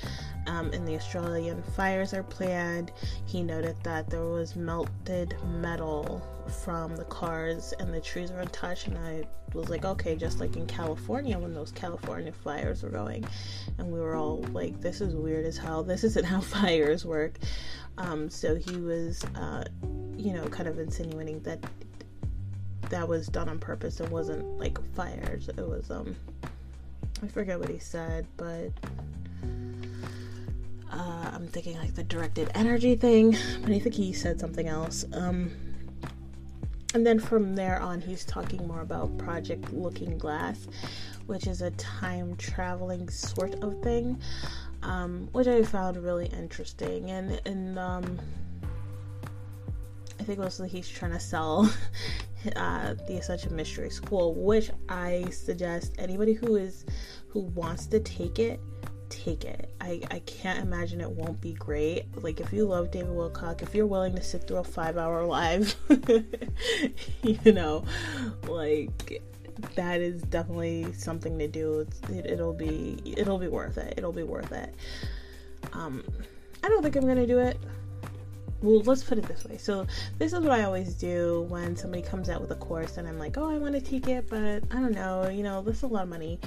um, 0.48 0.72
and 0.74 0.88
the 0.88 0.96
Australian 0.96 1.62
fires 1.62 2.14
are 2.14 2.24
planned. 2.24 2.92
He 3.26 3.44
noted 3.44 3.76
that 3.84 4.10
there 4.10 4.26
was 4.26 4.56
melted 4.56 5.36
metal 5.46 6.22
from 6.48 6.96
the 6.96 7.06
cars 7.06 7.74
and 7.80 7.94
the 7.94 8.02
trees 8.02 8.32
were 8.32 8.40
untouched. 8.40 8.88
And 8.88 8.98
I 8.98 9.24
was 9.54 9.70
like, 9.70 9.86
okay, 9.86 10.16
just 10.16 10.40
like 10.40 10.56
in 10.56 10.66
California 10.66 11.38
when 11.38 11.54
those 11.54 11.72
California 11.72 12.32
fires 12.32 12.84
were 12.84 12.90
going. 12.90 13.26
And 13.78 13.92
we 13.92 14.00
were 14.00 14.16
all 14.16 14.44
like, 14.52 14.82
this 14.82 15.02
is 15.02 15.16
weird 15.16 15.46
as 15.46 15.58
hell. 15.58 15.84
This 15.84 16.04
isn't 16.04 16.26
how 16.34 16.42
fires 16.42 17.06
work. 17.06 17.38
Um, 17.98 18.30
so 18.30 18.56
he 18.56 18.78
was, 18.78 19.24
uh, 19.36 19.64
you 20.16 20.34
know, 20.34 20.48
kind 20.48 20.70
of 20.70 20.80
insinuating 20.80 21.42
that 21.42 21.60
that 22.90 23.08
was 23.08 23.28
done 23.28 23.50
on 23.50 23.60
purpose. 23.60 24.00
It 24.00 24.10
wasn't 24.10 24.60
like 24.60 24.78
fires. 24.94 25.50
It 25.50 25.68
was, 25.68 25.92
um, 25.92 26.16
I 27.24 27.28
forget 27.28 27.60
what 27.60 27.70
he 27.70 27.80
said, 27.80 28.26
but 28.38 28.72
uh, 30.92 31.32
I'm 31.34 31.48
thinking 31.48 31.78
like 31.78 31.96
the 31.96 32.04
directed 32.04 32.50
energy 32.56 32.96
thing, 32.96 33.36
but 33.62 33.72
I 33.72 33.80
think 33.80 33.96
he 33.96 34.14
said 34.14 34.40
something 34.40 34.68
else. 34.68 35.06
Um, 35.14 35.52
and 36.98 37.06
then 37.06 37.20
from 37.20 37.56
there 37.56 37.80
on, 37.80 38.02
he's 38.02 38.26
talking 38.26 38.68
more 38.68 38.82
about 38.82 39.16
Project 39.20 39.72
Looking 39.72 40.18
Glass, 40.18 40.68
which 41.28 41.46
is 41.46 41.62
a 41.62 41.70
time 41.72 42.36
traveling 42.38 43.08
sort 43.08 43.54
of 43.64 43.80
thing 43.84 44.20
um, 44.82 45.30
which 45.32 45.46
I 45.46 45.62
found 45.62 45.98
really 45.98 46.26
interesting. 46.28 47.12
And 47.12 47.40
and 47.46 47.78
um, 47.78 48.20
I 50.20 50.24
think 50.24 50.40
mostly 50.40 50.70
he's 50.70 50.90
trying 50.90 51.12
to 51.12 51.20
sell 51.20 51.72
uh, 52.56 52.96
the 53.08 53.18
Ascension 53.18 53.56
Mystery 53.56 53.92
School, 53.92 54.34
which 54.34 54.72
I 54.90 55.30
suggest 55.30 55.94
anybody 56.00 56.34
who 56.34 56.56
is 56.56 56.84
who 57.28 57.42
wants 57.42 57.86
to 57.88 58.00
take 58.00 58.40
it 58.40 58.60
take 59.10 59.46
it. 59.46 59.74
I, 59.82 60.02
I 60.12 60.20
can't 60.20 60.60
imagine 60.60 61.02
it 61.02 61.10
won't 61.10 61.40
be 61.42 61.54
great. 61.54 62.06
Like, 62.24 62.40
if 62.40 62.52
you 62.54 62.66
love 62.66 62.92
David 62.92 63.12
Wilcock, 63.12 63.62
if 63.62 63.74
you're 63.74 63.86
willing 63.86 64.16
to 64.16 64.24
sit 64.24 64.48
through 64.48 64.58
a 64.58 64.64
five 64.64 64.98
hour 64.98 65.26
live, 65.26 65.76
you 67.24 67.52
know, 67.54 67.84
like, 68.48 69.22
that 69.76 70.02
is 70.02 70.22
definitely 70.24 70.92
something 70.94 71.38
to 71.40 71.48
do. 71.48 71.88
It, 72.10 72.40
will 72.40 72.54
be 72.54 73.02
it'll 73.18 73.40
be 73.40 73.48
worth 73.48 73.78
it. 73.78 73.96
It'll 73.98 74.14
be 74.14 74.24
worth 74.24 74.52
it. 74.52 74.74
Um, 75.74 76.04
I 76.64 76.70
don't 76.70 76.84
think 76.84 76.96
I'm 76.96 77.08
gonna 77.08 77.28
do 77.28 77.40
it. 77.40 77.58
Well, 78.62 78.82
let's 78.82 79.04
put 79.04 79.20
it 79.20 79.28
this 79.28 79.46
way. 79.46 79.58
So, 79.58 79.86
this 80.18 80.34
is 80.34 80.40
what 80.40 80.52
I 80.52 80.64
always 80.64 80.96
do 80.96 81.46
when 81.50 81.76
somebody 81.76 82.02
comes 82.02 82.28
out 82.28 82.42
with 82.42 82.50
a 82.52 82.56
course 82.56 82.98
and 82.98 83.08
I'm 83.08 83.20
like, 83.20 83.38
oh, 83.38 83.50
I 83.50 83.60
want 83.60 83.76
to 83.76 83.82
take 83.82 84.08
it, 84.08 84.28
but 84.30 84.64
I 84.72 84.80
don't 84.80 84.94
know, 84.94 85.30
you 85.30 85.44
know, 85.44 85.62
this 85.62 85.78
is 85.78 85.84
a 85.84 85.88
lot 85.88 86.04
of 86.04 86.10
money. 86.10 86.40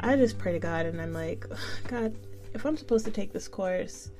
I 0.00 0.16
just 0.16 0.38
pray 0.38 0.52
to 0.52 0.58
God 0.58 0.86
and 0.86 1.00
I'm 1.00 1.12
like, 1.12 1.46
God, 1.88 2.14
if 2.54 2.64
I'm 2.64 2.76
supposed 2.76 3.04
to 3.06 3.10
take 3.10 3.32
this 3.32 3.48
course, 3.48 4.10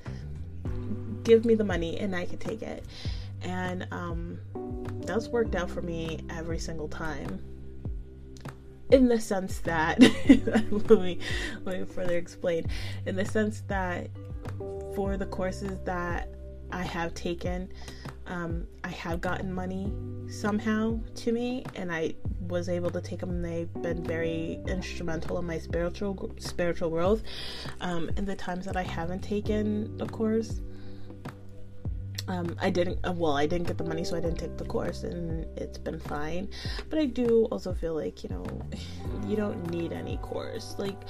give 1.23 1.45
me 1.45 1.55
the 1.55 1.63
money 1.63 1.99
and 1.99 2.15
I 2.15 2.25
can 2.25 2.37
take 2.37 2.61
it. 2.61 2.83
And 3.41 3.87
um, 3.91 4.39
that's 5.05 5.27
worked 5.27 5.55
out 5.55 5.69
for 5.69 5.81
me 5.81 6.19
every 6.29 6.59
single 6.59 6.87
time. 6.87 7.41
In 8.91 9.07
the 9.07 9.19
sense 9.19 9.59
that, 9.59 9.99
let 10.71 10.89
me 10.89 11.19
let 11.63 11.79
me 11.79 11.85
further 11.85 12.17
explain. 12.17 12.65
In 13.05 13.15
the 13.15 13.25
sense 13.25 13.61
that 13.67 14.09
for 14.95 15.15
the 15.15 15.27
courses 15.27 15.77
that 15.85 16.29
I 16.71 16.81
have 16.81 17.13
taken, 17.13 17.71
um, 18.25 18.65
I 18.83 18.89
have 18.89 19.21
gotten 19.21 19.53
money 19.53 19.91
somehow 20.27 20.99
to 21.15 21.31
me, 21.31 21.65
and 21.75 21.91
I 21.91 22.15
was 22.49 22.67
able 22.67 22.89
to 22.91 23.01
take 23.01 23.19
them. 23.19 23.41
They've 23.41 23.71
been 23.81 24.03
very 24.03 24.59
instrumental 24.67 25.37
in 25.39 25.45
my 25.45 25.59
spiritual 25.59 26.31
spiritual 26.39 26.89
growth. 26.89 27.23
Um, 27.81 28.09
the 28.15 28.35
times 28.35 28.65
that 28.65 28.75
I 28.75 28.83
haven't 28.83 29.21
taken 29.21 29.97
a 30.01 30.05
course, 30.05 30.61
um, 32.29 32.55
I 32.61 32.69
didn't. 32.69 32.99
Uh, 33.03 33.11
well, 33.11 33.35
I 33.35 33.47
didn't 33.47 33.67
get 33.67 33.77
the 33.79 33.83
money, 33.83 34.03
so 34.03 34.15
I 34.15 34.19
didn't 34.19 34.37
take 34.37 34.55
the 34.57 34.65
course, 34.65 35.03
and 35.03 35.45
it's 35.57 35.79
been 35.79 35.99
fine. 35.99 36.47
But 36.89 36.99
I 36.99 37.05
do 37.05 37.45
also 37.45 37.73
feel 37.73 37.95
like 37.95 38.23
you 38.23 38.29
know, 38.29 38.45
you 39.27 39.35
don't 39.35 39.69
need 39.71 39.91
any 39.91 40.17
course. 40.17 40.75
Like, 40.77 41.01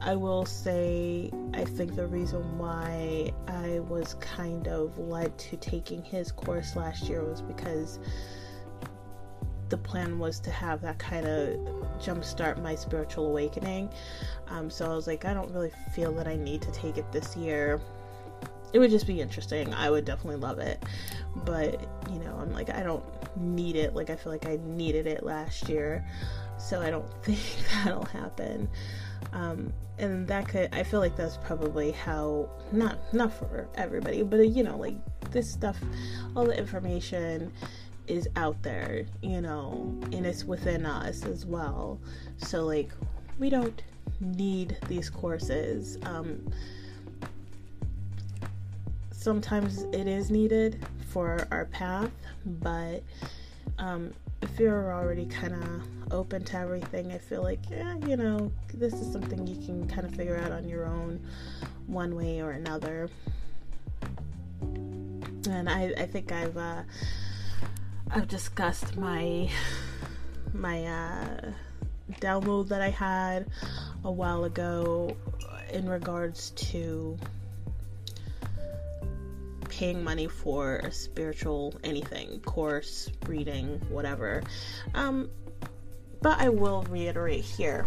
I 0.00 0.16
will 0.16 0.44
say, 0.44 1.30
I 1.54 1.64
think 1.64 1.94
the 1.94 2.08
reason 2.08 2.58
why 2.58 3.32
I 3.46 3.78
was 3.80 4.14
kind 4.14 4.66
of 4.66 4.98
led 4.98 5.38
to 5.38 5.56
taking 5.56 6.02
his 6.02 6.32
course 6.32 6.74
last 6.74 7.04
year 7.04 7.22
was 7.22 7.42
because 7.42 8.00
the 9.68 9.78
plan 9.78 10.18
was 10.18 10.38
to 10.40 10.50
have 10.50 10.80
that 10.82 10.98
kind 10.98 11.26
of 11.26 11.56
jumpstart 11.98 12.62
my 12.62 12.74
spiritual 12.74 13.26
awakening. 13.26 13.90
Um, 14.48 14.70
so 14.70 14.90
I 14.90 14.94
was 14.94 15.06
like, 15.06 15.24
I 15.24 15.34
don't 15.34 15.50
really 15.52 15.72
feel 15.94 16.12
that 16.12 16.28
I 16.28 16.36
need 16.36 16.62
to 16.62 16.72
take 16.72 16.98
it 16.98 17.10
this 17.12 17.36
year 17.36 17.80
it 18.72 18.78
would 18.78 18.90
just 18.90 19.06
be 19.06 19.20
interesting. 19.20 19.72
I 19.72 19.90
would 19.90 20.04
definitely 20.04 20.36
love 20.36 20.58
it. 20.58 20.82
But, 21.44 21.80
you 22.10 22.18
know, 22.18 22.36
I'm 22.38 22.52
like, 22.52 22.70
I 22.70 22.82
don't 22.82 23.04
need 23.36 23.76
it. 23.76 23.94
Like, 23.94 24.10
I 24.10 24.16
feel 24.16 24.32
like 24.32 24.46
I 24.46 24.58
needed 24.64 25.06
it 25.06 25.22
last 25.22 25.68
year. 25.68 26.06
So 26.58 26.80
I 26.80 26.90
don't 26.90 27.08
think 27.22 27.40
that'll 27.72 28.04
happen. 28.04 28.68
Um, 29.32 29.72
and 29.98 30.28
that 30.28 30.48
could, 30.48 30.68
I 30.74 30.82
feel 30.82 31.00
like 31.00 31.16
that's 31.16 31.38
probably 31.38 31.92
how, 31.92 32.50
not, 32.70 32.98
not 33.14 33.32
for 33.32 33.66
everybody, 33.76 34.22
but, 34.22 34.46
you 34.48 34.62
know, 34.62 34.76
like 34.76 34.96
this 35.30 35.50
stuff, 35.50 35.78
all 36.34 36.44
the 36.44 36.58
information 36.58 37.52
is 38.08 38.28
out 38.36 38.62
there, 38.62 39.04
you 39.22 39.40
know, 39.40 39.98
and 40.12 40.26
it's 40.26 40.44
within 40.44 40.86
us 40.86 41.24
as 41.24 41.44
well. 41.44 41.98
So, 42.38 42.64
like, 42.64 42.90
we 43.38 43.50
don't 43.50 43.82
need 44.20 44.76
these 44.88 45.10
courses. 45.10 45.98
Um, 46.02 46.50
sometimes 49.10 49.82
it 49.92 50.06
is 50.06 50.30
needed 50.30 50.84
for 51.08 51.48
our 51.50 51.64
path, 51.66 52.12
but 52.44 53.02
um, 53.78 54.12
if 54.42 54.58
you're 54.58 54.92
already 54.92 55.26
kind 55.26 55.54
of 55.54 56.12
open 56.12 56.44
to 56.44 56.56
everything, 56.56 57.12
I 57.12 57.18
feel 57.18 57.42
like, 57.42 57.58
yeah, 57.70 57.96
you 58.06 58.16
know, 58.16 58.52
this 58.72 58.94
is 58.94 59.10
something 59.12 59.46
you 59.46 59.56
can 59.66 59.88
kind 59.88 60.06
of 60.06 60.14
figure 60.14 60.36
out 60.38 60.52
on 60.52 60.68
your 60.68 60.86
own, 60.86 61.20
one 61.86 62.14
way 62.14 62.40
or 62.40 62.52
another. 62.52 63.08
And 64.62 65.68
I, 65.68 65.92
I 65.96 66.06
think 66.06 66.32
I've 66.32 66.56
uh, 66.56 66.82
I've 68.10 68.28
discussed 68.28 68.96
my 68.96 69.50
my 70.52 70.84
uh, 70.84 71.50
download 72.20 72.68
that 72.68 72.80
I 72.80 72.90
had 72.90 73.46
a 74.04 74.10
while 74.10 74.44
ago 74.44 75.16
in 75.72 75.88
regards 75.88 76.50
to 76.50 77.18
paying 79.68 80.02
money 80.02 80.28
for 80.28 80.76
a 80.76 80.92
spiritual 80.92 81.74
anything, 81.84 82.40
course, 82.40 83.10
reading, 83.26 83.80
whatever. 83.90 84.42
Um, 84.94 85.28
but 86.22 86.40
I 86.40 86.48
will 86.48 86.82
reiterate 86.88 87.44
here 87.44 87.86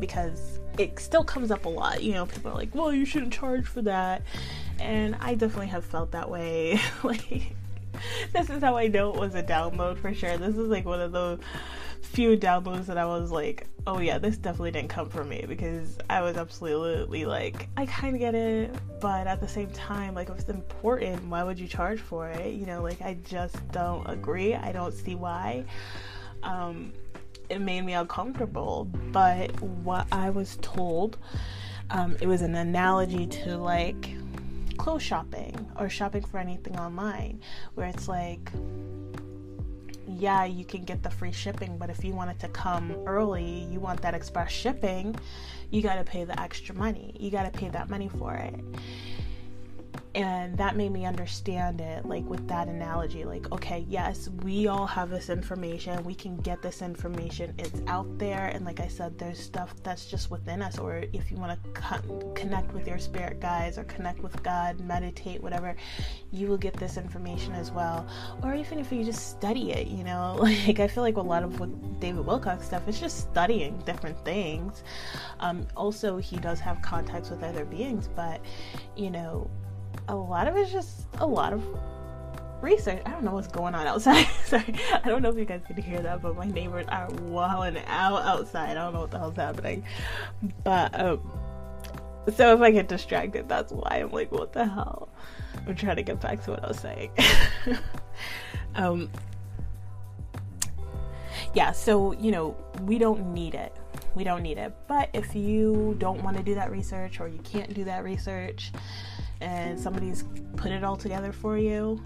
because 0.00 0.58
it 0.78 0.98
still 0.98 1.24
comes 1.24 1.50
up 1.50 1.66
a 1.66 1.68
lot. 1.68 2.02
You 2.02 2.14
know, 2.14 2.26
people 2.26 2.52
are 2.52 2.54
like, 2.54 2.74
well, 2.74 2.92
you 2.92 3.04
shouldn't 3.04 3.32
charge 3.32 3.66
for 3.66 3.82
that. 3.82 4.22
And 4.78 5.16
I 5.20 5.34
definitely 5.34 5.66
have 5.66 5.84
felt 5.84 6.12
that 6.12 6.30
way. 6.30 6.80
like, 7.02 7.52
this 8.32 8.50
is 8.50 8.62
how 8.62 8.76
I 8.76 8.88
know 8.88 9.12
it 9.12 9.20
was 9.20 9.34
a 9.34 9.42
download 9.42 9.98
for 9.98 10.12
sure. 10.14 10.36
This 10.36 10.56
is 10.56 10.68
like 10.68 10.84
one 10.84 11.00
of 11.00 11.12
the 11.12 11.38
few 12.02 12.36
downloads 12.36 12.86
that 12.86 12.98
I 12.98 13.04
was 13.04 13.30
like, 13.30 13.66
oh 13.86 13.98
yeah, 13.98 14.18
this 14.18 14.36
definitely 14.36 14.70
didn't 14.70 14.88
come 14.88 15.08
from 15.08 15.28
me 15.28 15.44
because 15.46 15.98
I 16.08 16.22
was 16.22 16.36
absolutely 16.36 17.24
like, 17.24 17.68
I 17.76 17.86
kind 17.86 18.14
of 18.14 18.20
get 18.20 18.34
it, 18.34 18.74
but 19.00 19.26
at 19.26 19.40
the 19.40 19.48
same 19.48 19.70
time, 19.70 20.14
like, 20.14 20.28
if 20.30 20.38
it's 20.38 20.48
important, 20.48 21.24
why 21.26 21.42
would 21.42 21.58
you 21.58 21.68
charge 21.68 22.00
for 22.00 22.28
it? 22.28 22.54
You 22.54 22.66
know, 22.66 22.82
like, 22.82 23.02
I 23.02 23.18
just 23.24 23.56
don't 23.70 24.08
agree. 24.08 24.54
I 24.54 24.72
don't 24.72 24.92
see 24.94 25.14
why. 25.14 25.64
Um, 26.42 26.92
it 27.48 27.60
made 27.60 27.82
me 27.82 27.94
uncomfortable, 27.94 28.84
but 29.12 29.58
what 29.62 30.06
I 30.12 30.30
was 30.30 30.58
told, 30.60 31.18
um, 31.90 32.16
it 32.20 32.26
was 32.26 32.42
an 32.42 32.54
analogy 32.54 33.26
to 33.26 33.56
like 33.56 34.10
clothes 34.78 35.02
shopping 35.02 35.70
or 35.76 35.88
shopping 35.88 36.24
for 36.24 36.38
anything 36.38 36.78
online, 36.78 37.40
where 37.74 37.86
it's 37.86 38.08
like, 38.08 38.50
yeah, 40.06 40.44
you 40.44 40.64
can 40.64 40.84
get 40.84 41.02
the 41.02 41.10
free 41.10 41.32
shipping, 41.32 41.76
but 41.76 41.90
if 41.90 42.02
you 42.02 42.14
want 42.14 42.30
it 42.30 42.38
to 42.40 42.48
come 42.48 42.92
early, 43.06 43.66
you 43.70 43.80
want 43.80 44.00
that 44.00 44.14
express 44.14 44.50
shipping, 44.50 45.14
you 45.70 45.82
got 45.82 45.96
to 45.96 46.04
pay 46.04 46.24
the 46.24 46.40
extra 46.40 46.74
money. 46.74 47.14
You 47.20 47.30
got 47.30 47.52
to 47.52 47.58
pay 47.58 47.68
that 47.68 47.90
money 47.90 48.08
for 48.08 48.34
it 48.34 48.54
and 50.14 50.56
that 50.56 50.76
made 50.76 50.90
me 50.90 51.04
understand 51.04 51.80
it 51.80 52.04
like 52.06 52.24
with 52.28 52.46
that 52.48 52.68
analogy 52.68 53.24
like 53.24 53.50
okay 53.52 53.84
yes 53.88 54.28
we 54.42 54.66
all 54.66 54.86
have 54.86 55.10
this 55.10 55.28
information 55.28 56.02
we 56.04 56.14
can 56.14 56.36
get 56.38 56.62
this 56.62 56.82
information 56.82 57.54
it's 57.58 57.82
out 57.86 58.06
there 58.18 58.46
and 58.46 58.64
like 58.64 58.80
i 58.80 58.88
said 58.88 59.16
there's 59.18 59.38
stuff 59.38 59.74
that's 59.82 60.06
just 60.06 60.30
within 60.30 60.62
us 60.62 60.78
or 60.78 61.04
if 61.12 61.30
you 61.30 61.36
want 61.36 61.62
to 61.62 61.70
co- 61.70 62.32
connect 62.34 62.72
with 62.72 62.86
your 62.86 62.98
spirit 62.98 63.40
guides 63.40 63.78
or 63.78 63.84
connect 63.84 64.20
with 64.20 64.42
god 64.42 64.80
meditate 64.80 65.42
whatever 65.42 65.74
you 66.30 66.46
will 66.46 66.58
get 66.58 66.74
this 66.74 66.96
information 66.96 67.54
as 67.54 67.70
well. 67.70 68.06
Or 68.42 68.54
even 68.54 68.78
if 68.78 68.92
you 68.92 69.04
just 69.04 69.30
study 69.30 69.72
it 69.72 69.86
you 69.86 70.04
know 70.04 70.36
like 70.40 70.80
i 70.80 70.88
feel 70.88 71.02
like 71.02 71.16
a 71.16 71.22
lot 71.22 71.42
of 71.42 71.60
with 71.60 72.00
david 72.00 72.24
wilcock 72.24 72.62
stuff 72.62 72.86
is 72.88 73.00
just 73.00 73.20
studying 73.20 73.78
different 73.78 74.22
things. 74.24 74.82
Um, 75.40 75.66
also 75.76 76.18
he 76.18 76.36
does 76.36 76.60
have 76.60 76.80
contacts 76.82 77.30
with 77.30 77.42
other 77.42 77.64
beings 77.64 78.08
but 78.14 78.40
you 78.96 79.10
know 79.10 79.50
a 80.08 80.16
lot 80.16 80.48
of 80.48 80.56
it's 80.56 80.72
just 80.72 81.06
a 81.18 81.26
lot 81.26 81.52
of 81.52 81.62
research. 82.60 83.00
I 83.06 83.10
don't 83.10 83.24
know 83.24 83.32
what's 83.32 83.48
going 83.48 83.74
on 83.74 83.86
outside. 83.86 84.26
Sorry, 84.44 84.74
I 84.92 85.08
don't 85.08 85.22
know 85.22 85.30
if 85.30 85.36
you 85.36 85.44
guys 85.44 85.60
can 85.66 85.80
hear 85.80 86.00
that, 86.00 86.22
but 86.22 86.36
my 86.36 86.46
neighbors 86.46 86.86
are 86.88 87.08
walling 87.22 87.78
out 87.86 88.22
outside. 88.22 88.70
I 88.70 88.74
don't 88.74 88.94
know 88.94 89.00
what 89.00 89.10
the 89.10 89.18
hell's 89.18 89.36
happening, 89.36 89.84
but 90.64 90.98
um, 90.98 91.20
so 92.34 92.54
if 92.54 92.60
I 92.60 92.70
get 92.70 92.88
distracted, 92.88 93.48
that's 93.48 93.72
why 93.72 94.00
I'm 94.00 94.10
like, 94.10 94.32
what 94.32 94.52
the 94.52 94.66
hell? 94.66 95.08
I'm 95.66 95.74
trying 95.74 95.96
to 95.96 96.02
get 96.02 96.20
back 96.20 96.42
to 96.44 96.52
what 96.52 96.64
I 96.64 96.68
was 96.68 96.80
saying. 96.80 97.10
um, 98.74 99.10
yeah, 101.54 101.72
so 101.72 102.12
you 102.12 102.30
know, 102.30 102.56
we 102.82 102.98
don't 102.98 103.32
need 103.32 103.54
it. 103.54 103.74
We 104.14 104.24
don't 104.24 104.42
need 104.42 104.58
it. 104.58 104.74
But 104.88 105.10
if 105.12 105.34
you 105.34 105.96
don't 105.98 106.22
want 106.22 106.36
to 106.36 106.42
do 106.42 106.54
that 106.54 106.70
research 106.70 107.20
or 107.20 107.28
you 107.28 107.38
can't 107.38 107.72
do 107.74 107.84
that 107.84 108.04
research, 108.04 108.72
and 109.40 109.78
somebody's 109.78 110.24
put 110.56 110.72
it 110.72 110.84
all 110.84 110.96
together 110.96 111.32
for 111.32 111.58
you 111.58 112.02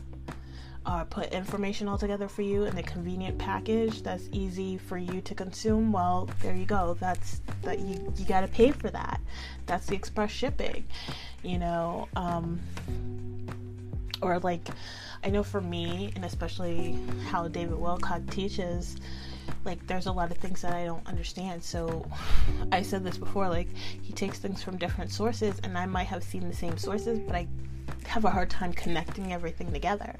or 0.84 1.04
put 1.08 1.32
information 1.32 1.86
all 1.86 1.96
together 1.96 2.26
for 2.26 2.42
you 2.42 2.64
in 2.64 2.76
a 2.76 2.82
convenient 2.82 3.38
package 3.38 4.02
that's 4.02 4.28
easy 4.32 4.76
for 4.76 4.98
you 4.98 5.20
to 5.20 5.34
consume 5.34 5.92
well 5.92 6.28
there 6.42 6.54
you 6.54 6.66
go. 6.66 6.96
That's 6.98 7.40
that 7.62 7.78
you, 7.78 8.12
you 8.16 8.24
got 8.24 8.40
to 8.40 8.48
pay 8.48 8.72
for 8.72 8.90
that. 8.90 9.20
That's 9.66 9.86
the 9.86 9.94
express 9.94 10.30
shipping 10.30 10.84
you 11.42 11.58
know 11.58 12.08
um, 12.16 12.60
or 14.20 14.38
like 14.40 14.68
i 15.24 15.30
know 15.30 15.42
for 15.42 15.60
me 15.60 16.12
and 16.14 16.24
especially 16.24 16.98
how 17.26 17.48
david 17.48 17.76
wilcock 17.76 18.28
teaches 18.30 18.96
like 19.64 19.86
there's 19.86 20.06
a 20.06 20.12
lot 20.12 20.30
of 20.30 20.38
things 20.38 20.62
that 20.62 20.72
I 20.72 20.84
don't 20.84 21.06
understand. 21.06 21.62
So 21.62 22.08
I 22.70 22.82
said 22.82 23.04
this 23.04 23.18
before, 23.18 23.48
like 23.48 23.68
he 24.02 24.12
takes 24.12 24.38
things 24.38 24.62
from 24.62 24.76
different 24.76 25.10
sources 25.10 25.60
and 25.62 25.76
I 25.76 25.86
might 25.86 26.06
have 26.06 26.22
seen 26.22 26.48
the 26.48 26.54
same 26.54 26.76
sources, 26.78 27.18
but 27.18 27.34
I 27.34 27.46
have 28.06 28.24
a 28.24 28.30
hard 28.30 28.50
time 28.50 28.72
connecting 28.72 29.32
everything 29.32 29.72
together. 29.72 30.18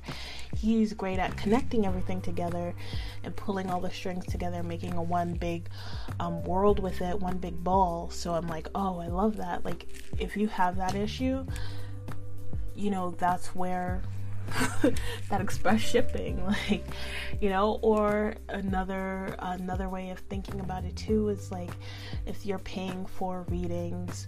He's 0.56 0.92
great 0.92 1.18
at 1.18 1.36
connecting 1.36 1.86
everything 1.86 2.20
together 2.20 2.74
and 3.24 3.34
pulling 3.36 3.70
all 3.70 3.80
the 3.80 3.90
strings 3.90 4.26
together, 4.26 4.62
making 4.62 4.94
a 4.94 5.02
one 5.02 5.34
big 5.34 5.68
um, 6.20 6.42
world 6.44 6.78
with 6.78 7.00
it, 7.02 7.18
one 7.18 7.38
big 7.38 7.62
ball. 7.62 8.08
So 8.10 8.34
I'm 8.34 8.48
like, 8.48 8.68
oh, 8.74 8.98
I 9.00 9.08
love 9.08 9.36
that. 9.36 9.64
Like, 9.64 9.86
if 10.18 10.36
you 10.36 10.48
have 10.48 10.76
that 10.76 10.94
issue, 10.94 11.44
you 12.74 12.90
know, 12.90 13.14
that's 13.18 13.54
where 13.54 14.02
that 15.30 15.40
express 15.40 15.80
shipping 15.80 16.44
like 16.70 16.84
you 17.40 17.48
know 17.48 17.78
or 17.82 18.34
another 18.48 19.34
another 19.38 19.88
way 19.88 20.10
of 20.10 20.18
thinking 20.20 20.60
about 20.60 20.84
it 20.84 20.94
too 20.96 21.28
is 21.28 21.50
like 21.50 21.70
if 22.26 22.44
you're 22.44 22.58
paying 22.58 23.06
for 23.06 23.46
readings 23.48 24.26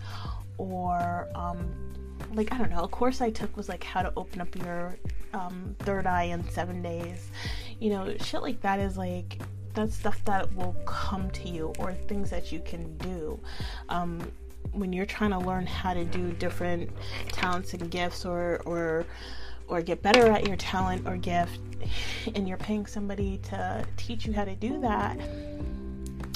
or 0.59 1.29
um 1.35 1.95
like 2.33 2.53
I 2.53 2.59
don't 2.59 2.71
know, 2.71 2.83
a 2.83 2.89
course 2.89 3.21
I 3.21 3.31
took 3.31 3.57
was 3.57 3.69
like 3.69 3.85
how 3.85 4.03
to 4.03 4.13
open 4.17 4.41
up 4.41 4.55
your 4.57 4.97
um, 5.33 5.75
third 5.81 6.07
eye 6.07 6.25
in 6.25 6.49
seven 6.51 6.83
days. 6.83 7.31
You 7.81 7.91
know, 7.91 8.17
shit 8.19 8.43
like 8.43 8.61
that 8.63 8.81
is 8.81 8.97
like 8.97 9.41
that's 9.75 9.97
stuff 9.97 10.25
that 10.25 10.55
will 10.55 10.77
come 10.85 11.31
to 11.31 11.49
you 11.49 11.73
or 11.79 11.93
things 11.93 12.31
that 12.31 12.53
you 12.53 12.61
can 12.61 12.97
do. 12.99 13.41
Um, 13.89 14.21
when 14.73 14.93
you're 14.93 15.07
trying 15.07 15.31
to 15.31 15.39
learn 15.39 15.67
how 15.67 15.95
to 15.95 16.05
do 16.05 16.33
different 16.33 16.91
talents 17.29 17.75
and 17.75 17.91
gifts 17.91 18.25
or 18.25 18.61
or 18.65 19.07
or 19.69 19.83
get 19.83 20.03
better 20.03 20.27
at 20.31 20.47
your 20.47 20.57
talent 20.57 21.07
or 21.07 21.17
gift 21.17 21.59
and 22.35 22.49
you're 22.49 22.59
paying 22.59 22.87
somebody 22.87 23.39
to 23.39 23.85
teach 23.97 24.27
you 24.27 24.33
how 24.33 24.45
to 24.45 24.55
do 24.55 24.81
that 24.81 25.19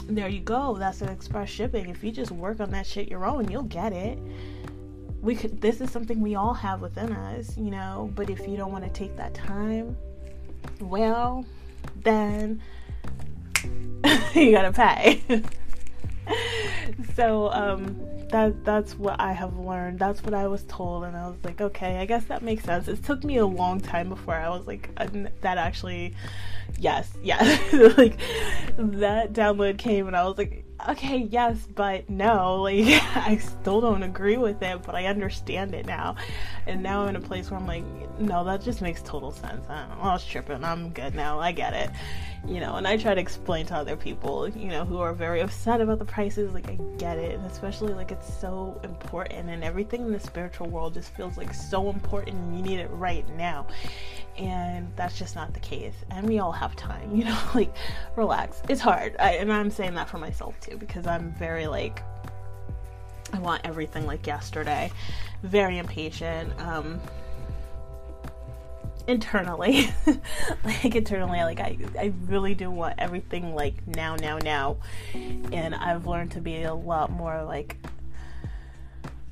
there 0.08 0.28
you 0.28 0.40
go. 0.40 0.74
That's 0.78 1.02
an 1.02 1.10
express 1.10 1.50
shipping. 1.50 1.90
If 1.90 2.02
you 2.02 2.10
just 2.10 2.30
work 2.30 2.60
on 2.60 2.70
that 2.70 2.86
shit 2.86 3.08
your 3.08 3.26
own 3.26 3.50
you'll 3.50 3.64
get 3.64 3.92
it. 3.92 4.18
We 5.20 5.34
could 5.34 5.60
this 5.60 5.80
is 5.80 5.90
something 5.90 6.20
we 6.20 6.34
all 6.34 6.54
have 6.54 6.80
within 6.80 7.12
us 7.12 7.56
you 7.58 7.70
know 7.70 8.10
but 8.14 8.30
if 8.30 8.46
you 8.48 8.56
don't 8.56 8.72
want 8.72 8.84
to 8.84 8.90
take 8.90 9.16
that 9.16 9.34
time 9.34 9.96
well 10.80 11.44
then 11.96 12.62
you 14.34 14.52
gotta 14.52 14.72
pay. 14.72 15.22
So 17.14 17.50
um 17.52 17.96
that 18.30 18.64
that's 18.64 18.94
what 18.98 19.20
I 19.20 19.32
have 19.32 19.56
learned. 19.58 19.98
That's 19.98 20.22
what 20.22 20.34
I 20.34 20.46
was 20.46 20.64
told, 20.64 21.04
and 21.04 21.16
I 21.16 21.28
was 21.28 21.36
like, 21.44 21.60
okay, 21.60 21.98
I 21.98 22.06
guess 22.06 22.24
that 22.24 22.42
makes 22.42 22.64
sense. 22.64 22.88
It 22.88 23.02
took 23.04 23.24
me 23.24 23.38
a 23.38 23.46
long 23.46 23.80
time 23.80 24.08
before 24.08 24.34
I 24.34 24.48
was 24.48 24.66
like, 24.66 24.90
uh, 24.96 25.06
that 25.40 25.58
actually, 25.58 26.14
yes, 26.78 27.12
yes, 27.22 27.72
like 27.96 28.18
that 28.78 29.32
download 29.32 29.78
came, 29.78 30.06
and 30.06 30.16
I 30.16 30.26
was 30.26 30.38
like, 30.38 30.64
okay, 30.88 31.18
yes, 31.18 31.56
but 31.74 32.08
no. 32.08 32.62
Like, 32.62 32.84
I 33.16 33.38
still 33.38 33.80
don't 33.80 34.02
agree 34.02 34.36
with 34.36 34.62
it, 34.62 34.82
but 34.82 34.94
I 34.94 35.06
understand 35.06 35.74
it 35.74 35.86
now. 35.86 36.16
And 36.68 36.82
now 36.82 37.02
I'm 37.02 37.08
in 37.08 37.16
a 37.16 37.20
place 37.20 37.50
where 37.50 37.58
I'm 37.58 37.66
like, 37.66 37.82
no, 38.20 38.44
that 38.44 38.60
just 38.60 38.82
makes 38.82 39.00
total 39.02 39.32
sense. 39.32 39.66
I, 39.70 39.86
I 40.00 40.12
was 40.12 40.24
tripping. 40.24 40.62
I'm 40.62 40.90
good 40.90 41.14
now. 41.14 41.40
I 41.40 41.50
get 41.50 41.72
it. 41.72 41.90
You 42.46 42.60
know, 42.60 42.76
and 42.76 42.86
I 42.86 42.96
try 42.96 43.14
to 43.14 43.20
explain 43.20 43.66
to 43.66 43.74
other 43.74 43.96
people, 43.96 44.48
you 44.50 44.68
know, 44.68 44.84
who 44.84 44.98
are 44.98 45.12
very 45.12 45.40
upset 45.40 45.80
about 45.80 45.98
the 45.98 46.04
prices, 46.04 46.52
like, 46.52 46.68
I 46.68 46.78
get 46.98 47.18
it. 47.18 47.34
And 47.36 47.44
especially, 47.46 47.94
like, 47.94 48.12
it's 48.12 48.32
so 48.32 48.80
important, 48.84 49.48
and 49.48 49.64
everything 49.64 50.02
in 50.02 50.12
the 50.12 50.20
spiritual 50.20 50.68
world 50.68 50.94
just 50.94 51.12
feels 51.16 51.36
like 51.36 51.52
so 51.52 51.90
important, 51.90 52.36
and 52.36 52.56
you 52.56 52.62
need 52.62 52.78
it 52.78 52.90
right 52.90 53.28
now 53.36 53.66
and 54.38 54.88
that's 54.94 55.18
just 55.18 55.34
not 55.34 55.52
the 55.52 55.60
case 55.60 55.94
and 56.10 56.26
we 56.28 56.38
all 56.38 56.52
have 56.52 56.76
time 56.76 57.14
you 57.14 57.24
know 57.24 57.38
like 57.54 57.74
relax 58.16 58.62
it's 58.68 58.80
hard 58.80 59.16
I, 59.18 59.32
and 59.32 59.52
i'm 59.52 59.70
saying 59.70 59.94
that 59.94 60.08
for 60.08 60.18
myself 60.18 60.58
too 60.60 60.76
because 60.76 61.06
i'm 61.06 61.32
very 61.32 61.66
like 61.66 62.02
i 63.32 63.38
want 63.38 63.60
everything 63.64 64.06
like 64.06 64.26
yesterday 64.26 64.90
very 65.42 65.78
impatient 65.78 66.52
um 66.60 67.00
internally 69.06 69.88
like 70.64 70.94
internally 70.94 71.38
like 71.40 71.60
I, 71.60 71.78
I 71.98 72.12
really 72.26 72.54
do 72.54 72.70
want 72.70 72.96
everything 72.98 73.54
like 73.54 73.86
now 73.86 74.16
now 74.16 74.36
now 74.38 74.76
and 75.14 75.74
i've 75.74 76.06
learned 76.06 76.32
to 76.32 76.42
be 76.42 76.62
a 76.62 76.74
lot 76.74 77.10
more 77.10 77.42
like 77.44 77.78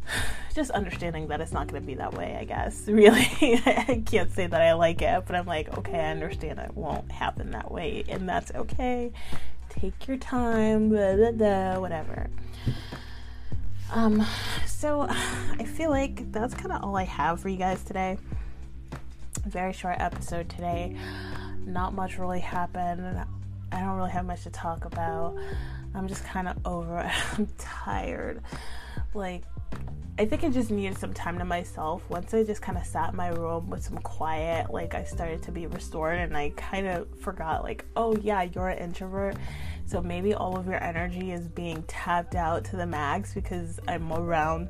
just 0.55 0.71
understanding 0.71 1.29
that 1.29 1.41
it's 1.41 1.53
not 1.53 1.69
going 1.69 1.83
to 1.83 1.87
be 1.87 1.95
that 1.95 2.15
way, 2.15 2.37
I 2.39 2.45
guess. 2.45 2.87
Really, 2.97 3.29
I 3.67 4.03
can't 4.07 4.33
say 4.33 4.47
that 4.47 4.61
I 4.61 4.73
like 4.73 5.03
it, 5.03 5.25
but 5.27 5.37
I'm 5.37 5.47
like, 5.47 5.77
okay, 5.79 5.99
I 5.99 6.11
understand 6.11 6.59
it 6.59 6.75
won't 6.75 7.11
happen 7.13 7.51
that 7.51 7.71
way, 7.71 8.05
and 8.09 8.29
that's 8.29 8.51
okay. 8.55 9.13
Take 9.69 10.09
your 10.09 10.17
time, 10.17 10.89
blah, 10.89 11.15
blah, 11.15 11.33
blah, 11.33 11.79
whatever. 11.79 12.31
Um, 13.93 14.27
so 14.67 15.07
I 15.11 15.65
feel 15.65 15.91
like 15.91 16.31
that's 16.33 16.55
kind 16.55 16.73
of 16.73 16.83
all 16.83 16.97
I 16.97 17.05
have 17.05 17.41
for 17.41 17.49
you 17.49 17.57
guys 17.57 17.83
today. 17.83 18.19
Very 19.47 19.73
short 19.73 19.97
episode 20.01 20.49
today. 20.49 20.97
Not 21.65 21.95
much 21.95 22.19
really 22.19 22.41
happened. 22.41 23.25
I 23.73 23.81
don't 23.81 23.97
really 23.97 24.11
have 24.11 24.27
much 24.27 24.43
to 24.45 24.51
talk 24.51 24.85
about. 24.85 25.37
I'm 25.95 26.09
just 26.09 26.25
kind 26.25 26.49
of 26.49 26.57
over 26.67 27.01
it. 27.01 27.11
I'm 27.39 27.47
tired. 27.59 28.43
Like, 29.15 29.45
I 30.19 30.25
think 30.25 30.45
I 30.45 30.49
just 30.49 30.71
needed 30.71 30.97
some 30.99 31.13
time 31.13 31.39
to 31.39 31.45
myself. 31.45 32.03
Once 32.09 32.33
I 32.33 32.43
just 32.43 32.63
kind 32.63 32.79
of 32.79 32.87
sat 32.87 33.11
in 33.11 33.17
my 33.17 33.29
room 33.29 33.69
with 33.69 33.83
some 33.83 33.99
quiet, 33.99 34.73
like 34.73 34.95
I 34.95 35.05
started 35.05 35.43
to 35.43 35.53
be 35.53 35.67
restored 35.67 36.19
and 36.19 36.37
I 36.37 36.51
kind 36.57 36.87
of 36.87 37.21
forgot, 37.21 37.63
like, 37.63 37.85
oh 37.97 38.17
yeah, 38.17 38.43
you're 38.43 38.69
an 38.69 38.79
introvert. 38.79 39.37
So 39.87 40.03
maybe 40.03 40.35
all 40.35 40.59
of 40.59 40.67
your 40.67 40.83
energy 40.83 41.31
is 41.31 41.47
being 41.47 41.85
tapped 41.85 42.35
out 42.35 42.65
to 42.67 42.77
the 42.77 42.87
max 42.87 43.33
because 43.33 43.79
I'm 43.87 44.13
around 44.13 44.69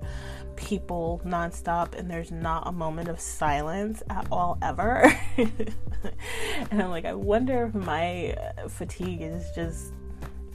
people 0.57 1.23
nonstop 1.25 1.95
and 1.95 2.11
there's 2.11 2.31
not 2.31 2.67
a 2.67 2.73
moment 2.73 3.09
of 3.09 3.19
silence 3.19 4.03
at 4.11 4.27
all 4.31 4.59
ever. 4.61 5.11
and 5.39 6.83
I'm 6.83 6.91
like, 6.91 7.07
I 7.07 7.15
wonder 7.15 7.65
if 7.65 7.75
my 7.75 8.37
fatigue 8.69 9.23
is 9.23 9.51
just 9.55 9.95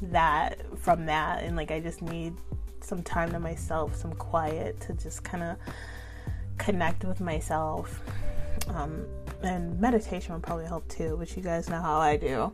that 0.03 0.59
from 0.79 1.05
that 1.07 1.43
and 1.43 1.55
like 1.55 1.71
I 1.71 1.79
just 1.79 2.03
need 2.03 2.35
some 2.81 3.01
time 3.01 3.31
to 3.31 3.39
myself, 3.39 3.95
some 3.95 4.13
quiet 4.13 4.79
to 4.81 4.93
just 4.93 5.23
kind 5.23 5.43
of 5.43 5.57
connect 6.59 7.03
with 7.03 7.19
myself. 7.19 7.99
Um, 8.67 9.07
and 9.43 9.79
meditation 9.79 10.33
would 10.33 10.43
probably 10.43 10.65
help 10.65 10.87
too, 10.87 11.15
which 11.15 11.35
you 11.35 11.43
guys 11.43 11.69
know 11.69 11.81
how 11.81 11.99
I 11.99 12.17
do. 12.17 12.51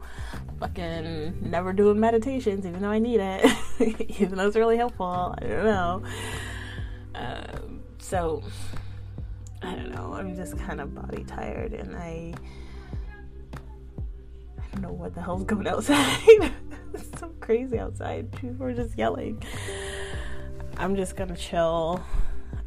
Fucking 0.60 1.50
never 1.50 1.74
doing 1.74 2.00
meditations, 2.00 2.66
even 2.66 2.82
though 2.82 2.90
I 2.90 3.00
need 3.00 3.20
it, 3.20 3.46
even 4.20 4.38
though 4.38 4.48
it's 4.48 4.56
really 4.56 4.78
helpful. 4.78 5.36
I 5.38 5.42
don't 5.42 5.64
know. 5.66 6.04
Um, 7.16 7.82
so, 8.00 8.44
I 9.62 9.76
don't 9.76 9.92
know. 9.92 10.14
I'm 10.14 10.36
just 10.36 10.58
kind 10.58 10.80
of 10.80 10.94
body 10.96 11.24
tired, 11.24 11.74
and 11.74 11.96
I. 11.96 12.34
I 14.58 14.80
don't 14.80 14.82
know 14.82 14.94
what 14.94 15.16
the 15.16 15.22
hell's 15.22 15.44
going 15.44 15.68
outside. 15.68 16.20
it's 16.94 17.20
so 17.20 17.30
crazy 17.40 17.80
outside. 17.80 18.32
People 18.34 18.66
are 18.66 18.74
just 18.74 18.98
yelling. 18.98 19.42
I'm 20.78 20.96
just 20.96 21.16
gonna 21.16 21.36
chill. 21.36 22.04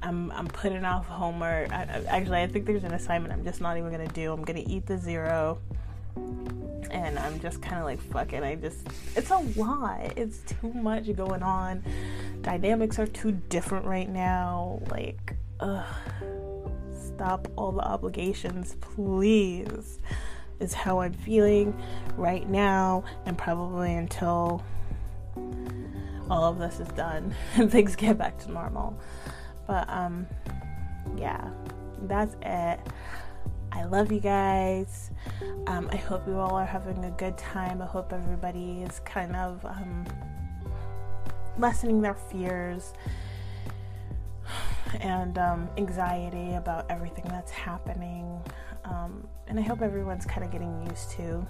I'm 0.02 0.30
I'm 0.32 0.46
putting 0.46 0.84
off 0.84 1.06
homework. 1.06 1.72
I, 1.72 2.02
actually, 2.08 2.38
I 2.38 2.46
think 2.46 2.66
there's 2.66 2.84
an 2.84 2.94
assignment 2.94 3.32
I'm 3.32 3.44
just 3.44 3.60
not 3.60 3.76
even 3.76 3.90
gonna 3.90 4.08
do. 4.08 4.32
I'm 4.32 4.42
gonna 4.42 4.64
eat 4.66 4.86
the 4.86 4.96
zero, 4.98 5.58
and 6.90 7.18
I'm 7.18 7.38
just 7.40 7.60
kind 7.60 7.78
of 7.78 7.84
like 7.84 8.00
fuck 8.00 8.32
it. 8.32 8.42
I 8.42 8.54
just 8.54 8.86
it's 9.16 9.30
a 9.30 9.38
lot. 9.56 10.16
It's 10.16 10.38
too 10.40 10.72
much 10.72 11.14
going 11.14 11.42
on. 11.42 11.82
Dynamics 12.42 12.98
are 12.98 13.06
too 13.06 13.32
different 13.32 13.84
right 13.84 14.08
now. 14.08 14.80
Like, 14.90 15.36
ugh. 15.60 15.84
Stop 16.98 17.48
all 17.56 17.72
the 17.72 17.82
obligations, 17.82 18.76
please. 18.80 19.98
Is 20.60 20.72
how 20.72 21.00
I'm 21.00 21.12
feeling 21.12 21.78
right 22.16 22.48
now, 22.48 23.04
and 23.26 23.36
probably 23.36 23.94
until 23.94 24.62
all 26.30 26.44
of 26.44 26.58
this 26.58 26.78
is 26.78 26.88
done 26.88 27.34
and 27.56 27.70
things 27.72 27.96
get 27.96 28.16
back 28.16 28.38
to 28.38 28.50
normal. 28.52 28.98
But 29.70 29.88
um 29.88 30.26
yeah, 31.16 31.48
that's 32.08 32.34
it. 32.42 32.80
I 33.70 33.84
love 33.84 34.10
you 34.10 34.18
guys. 34.18 35.12
Um, 35.68 35.88
I 35.92 35.96
hope 35.96 36.26
you 36.26 36.36
all 36.38 36.56
are 36.56 36.66
having 36.66 37.04
a 37.04 37.10
good 37.12 37.38
time. 37.38 37.80
I 37.80 37.86
hope 37.86 38.12
everybody 38.12 38.82
is 38.82 38.98
kind 39.04 39.36
of 39.36 39.64
um, 39.64 40.04
lessening 41.56 42.00
their 42.00 42.14
fears 42.14 42.94
and 45.00 45.38
um, 45.38 45.68
anxiety 45.76 46.54
about 46.54 46.90
everything 46.90 47.26
that's 47.28 47.52
happening. 47.52 48.42
Um, 48.84 49.28
and 49.46 49.56
I 49.56 49.62
hope 49.62 49.82
everyone's 49.82 50.26
kind 50.26 50.42
of 50.44 50.50
getting 50.50 50.84
used 50.88 51.12
to 51.12 51.46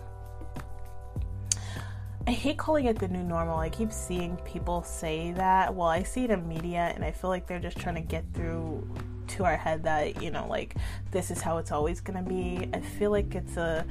I 2.31 2.33
hate 2.33 2.59
calling 2.59 2.85
it 2.85 2.97
the 2.97 3.09
new 3.09 3.25
normal. 3.25 3.59
I 3.59 3.69
keep 3.71 3.93
seeing 3.93 4.37
people 4.45 4.85
say 4.85 5.33
that. 5.33 5.75
Well, 5.75 5.89
I 5.89 6.05
see 6.05 6.23
it 6.23 6.31
in 6.31 6.47
media, 6.47 6.93
and 6.95 7.05
I 7.05 7.11
feel 7.11 7.29
like 7.29 7.49
they're 7.49 7.59
just 7.59 7.77
trying 7.77 7.97
to 7.97 8.01
get 8.01 8.25
through 8.33 8.89
to 9.31 9.45
our 9.45 9.57
head 9.57 9.83
that 9.83 10.23
you 10.23 10.31
know, 10.31 10.47
like 10.47 10.77
this 11.11 11.33
is 11.33 11.41
how 11.41 11.59
it's 11.59 11.73
always 11.73 12.01
gonna 12.01 12.23
be. 12.23 12.71
I 12.73 12.79
feel 12.79 13.11
like 13.11 13.35
it's 13.35 13.57
a 13.57 13.85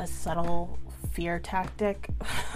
a 0.00 0.08
subtle 0.08 0.76
fear 1.12 1.38
tactic. 1.38 2.08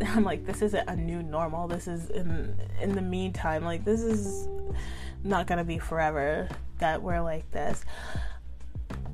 I'm 0.00 0.24
like, 0.24 0.46
this 0.46 0.62
isn't 0.62 0.88
a 0.88 0.96
new 0.96 1.22
normal. 1.22 1.68
This 1.68 1.86
is 1.86 2.08
in 2.08 2.58
in 2.80 2.94
the 2.94 3.02
meantime, 3.02 3.62
like 3.62 3.84
this 3.84 4.00
is 4.00 4.48
not 5.22 5.46
gonna 5.46 5.64
be 5.64 5.76
forever 5.76 6.48
that 6.78 7.02
we're 7.02 7.20
like 7.20 7.50
this. 7.50 7.84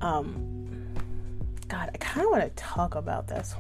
Um, 0.03 0.95
God, 1.67 1.91
I 1.93 1.99
kind 1.99 2.25
of 2.25 2.31
want 2.31 2.45
to 2.45 2.51
talk 2.51 2.95
about 2.95 3.27
this. 3.27 3.57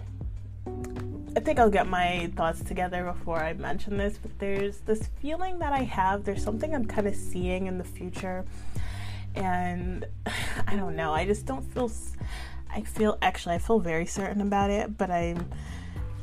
I 1.37 1.40
think 1.40 1.61
I'll 1.61 1.71
get 1.71 1.87
my 1.87 2.31
thoughts 2.37 2.62
together 2.62 3.05
before 3.05 3.38
I 3.38 3.53
mention 3.53 3.97
this, 3.97 4.19
but 4.19 4.37
there's 4.38 4.79
this 4.81 5.09
feeling 5.21 5.61
that 5.61 5.73
I 5.73 5.85
have. 5.85 6.25
There's 6.25 6.43
something 6.43 6.75
I'm 6.75 6.87
kind 6.87 7.07
of 7.07 7.14
seeing 7.14 7.66
in 7.66 7.79
the 7.79 7.85
future, 7.85 8.45
and 9.37 10.07
I 10.66 10.75
don't 10.75 10.97
know. 10.97 11.12
I 11.12 11.25
just 11.25 11.47
don't 11.47 11.62
feel. 11.73 11.90
I 12.73 12.83
feel 12.83 13.16
actually, 13.23 13.57
I 13.57 13.59
feel 13.59 13.79
very 13.79 14.07
certain 14.07 14.40
about 14.40 14.71
it, 14.71 14.97
but 14.99 15.11
I'm 15.11 15.49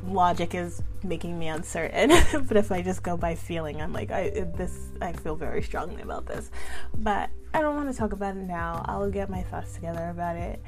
logic 0.06 0.54
is 0.54 0.82
making 1.02 1.38
me 1.38 1.48
uncertain. 1.48 2.10
but 2.46 2.56
if 2.56 2.70
I 2.70 2.82
just 2.82 3.02
go 3.02 3.16
by 3.16 3.34
feeling, 3.34 3.80
I'm 3.80 3.92
like, 3.92 4.10
I 4.10 4.30
this 4.56 4.78
I 5.00 5.12
feel 5.12 5.36
very 5.36 5.62
strongly 5.62 6.02
about 6.02 6.26
this. 6.26 6.50
But 6.94 7.30
I 7.54 7.60
don't 7.60 7.74
want 7.74 7.90
to 7.90 7.96
talk 7.96 8.12
about 8.12 8.36
it 8.36 8.42
now. 8.42 8.84
I'll 8.86 9.10
get 9.10 9.30
my 9.30 9.42
thoughts 9.42 9.74
together 9.74 10.10
about 10.10 10.36
it 10.36 10.62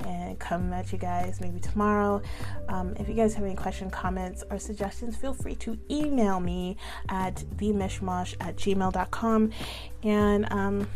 and 0.00 0.38
come 0.38 0.72
at 0.72 0.92
you 0.92 0.98
guys 0.98 1.40
maybe 1.40 1.60
tomorrow. 1.60 2.20
Um, 2.68 2.94
if 2.98 3.08
you 3.08 3.14
guys 3.14 3.34
have 3.34 3.44
any 3.44 3.54
questions, 3.54 3.92
comments, 3.92 4.42
or 4.50 4.58
suggestions, 4.58 5.16
feel 5.16 5.34
free 5.34 5.54
to 5.56 5.78
email 5.90 6.40
me 6.40 6.76
at 7.08 7.36
themishmash 7.56 8.34
at 8.40 8.56
gmail.com. 8.56 9.50
And 10.02 10.52
um, 10.52 10.88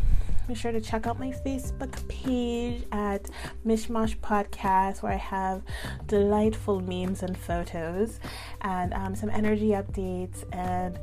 be 0.48 0.54
sure 0.54 0.72
to 0.72 0.80
check 0.80 1.06
out 1.06 1.18
my 1.18 1.30
Facebook 1.30 2.08
page 2.08 2.82
at 2.90 3.28
Mishmash 3.66 4.16
Podcast, 4.18 5.02
where 5.02 5.12
I 5.12 5.16
have 5.16 5.62
delightful 6.06 6.80
memes 6.80 7.22
and 7.22 7.36
photos 7.36 8.18
and 8.62 8.94
um, 8.94 9.14
some 9.14 9.30
energy 9.30 9.68
updates. 9.68 10.44
And 10.52 10.98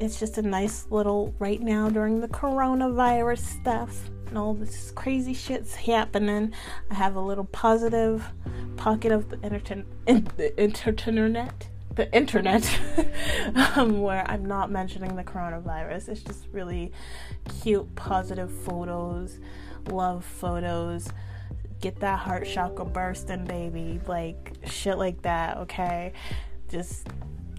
it's 0.00 0.18
just 0.18 0.38
a 0.38 0.42
nice 0.42 0.86
little 0.90 1.34
right 1.38 1.60
now 1.60 1.90
during 1.90 2.20
the 2.20 2.28
coronavirus 2.28 3.60
stuff 3.60 4.08
and 4.26 4.38
all 4.38 4.54
this 4.54 4.90
crazy 4.92 5.34
shit's 5.34 5.74
happening. 5.74 6.54
I 6.90 6.94
have 6.94 7.16
a 7.16 7.20
little 7.20 7.44
positive 7.44 8.24
pocket 8.76 9.12
of 9.12 9.28
the 9.28 9.40
internet, 9.42 9.86
the 10.36 10.58
internet 10.58 11.68
the 11.96 12.12
internet 12.16 12.80
um, 13.76 14.00
where 14.00 14.28
I'm 14.30 14.46
not 14.46 14.70
mentioning 14.70 15.16
the 15.16 15.24
coronavirus. 15.24 16.08
It's 16.08 16.22
just 16.22 16.46
really 16.52 16.92
cute, 17.62 17.94
positive 17.94 18.50
photos, 18.50 19.38
love 19.90 20.24
photos. 20.24 21.08
Get 21.80 22.00
that 22.00 22.18
heart 22.18 22.46
chakra 22.46 22.84
bursting, 22.84 23.44
baby. 23.44 24.00
Like 24.06 24.54
shit 24.66 24.98
like 24.98 25.22
that, 25.22 25.58
okay? 25.58 26.12
Just 26.68 27.08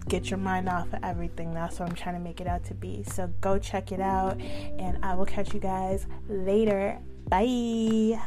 get 0.07 0.29
your 0.29 0.39
mind 0.39 0.69
off 0.69 0.91
of 0.93 1.03
everything. 1.03 1.53
That's 1.53 1.79
what 1.79 1.89
I'm 1.89 1.95
trying 1.95 2.15
to 2.15 2.21
make 2.21 2.41
it 2.41 2.47
out 2.47 2.63
to 2.65 2.73
be. 2.73 3.03
So 3.03 3.27
go 3.41 3.57
check 3.59 3.91
it 3.91 4.01
out, 4.01 4.39
and 4.41 4.97
I 5.03 5.15
will 5.15 5.25
catch 5.25 5.53
you 5.53 5.59
guys 5.59 6.05
later. 6.27 6.99
Bye. 7.29 8.19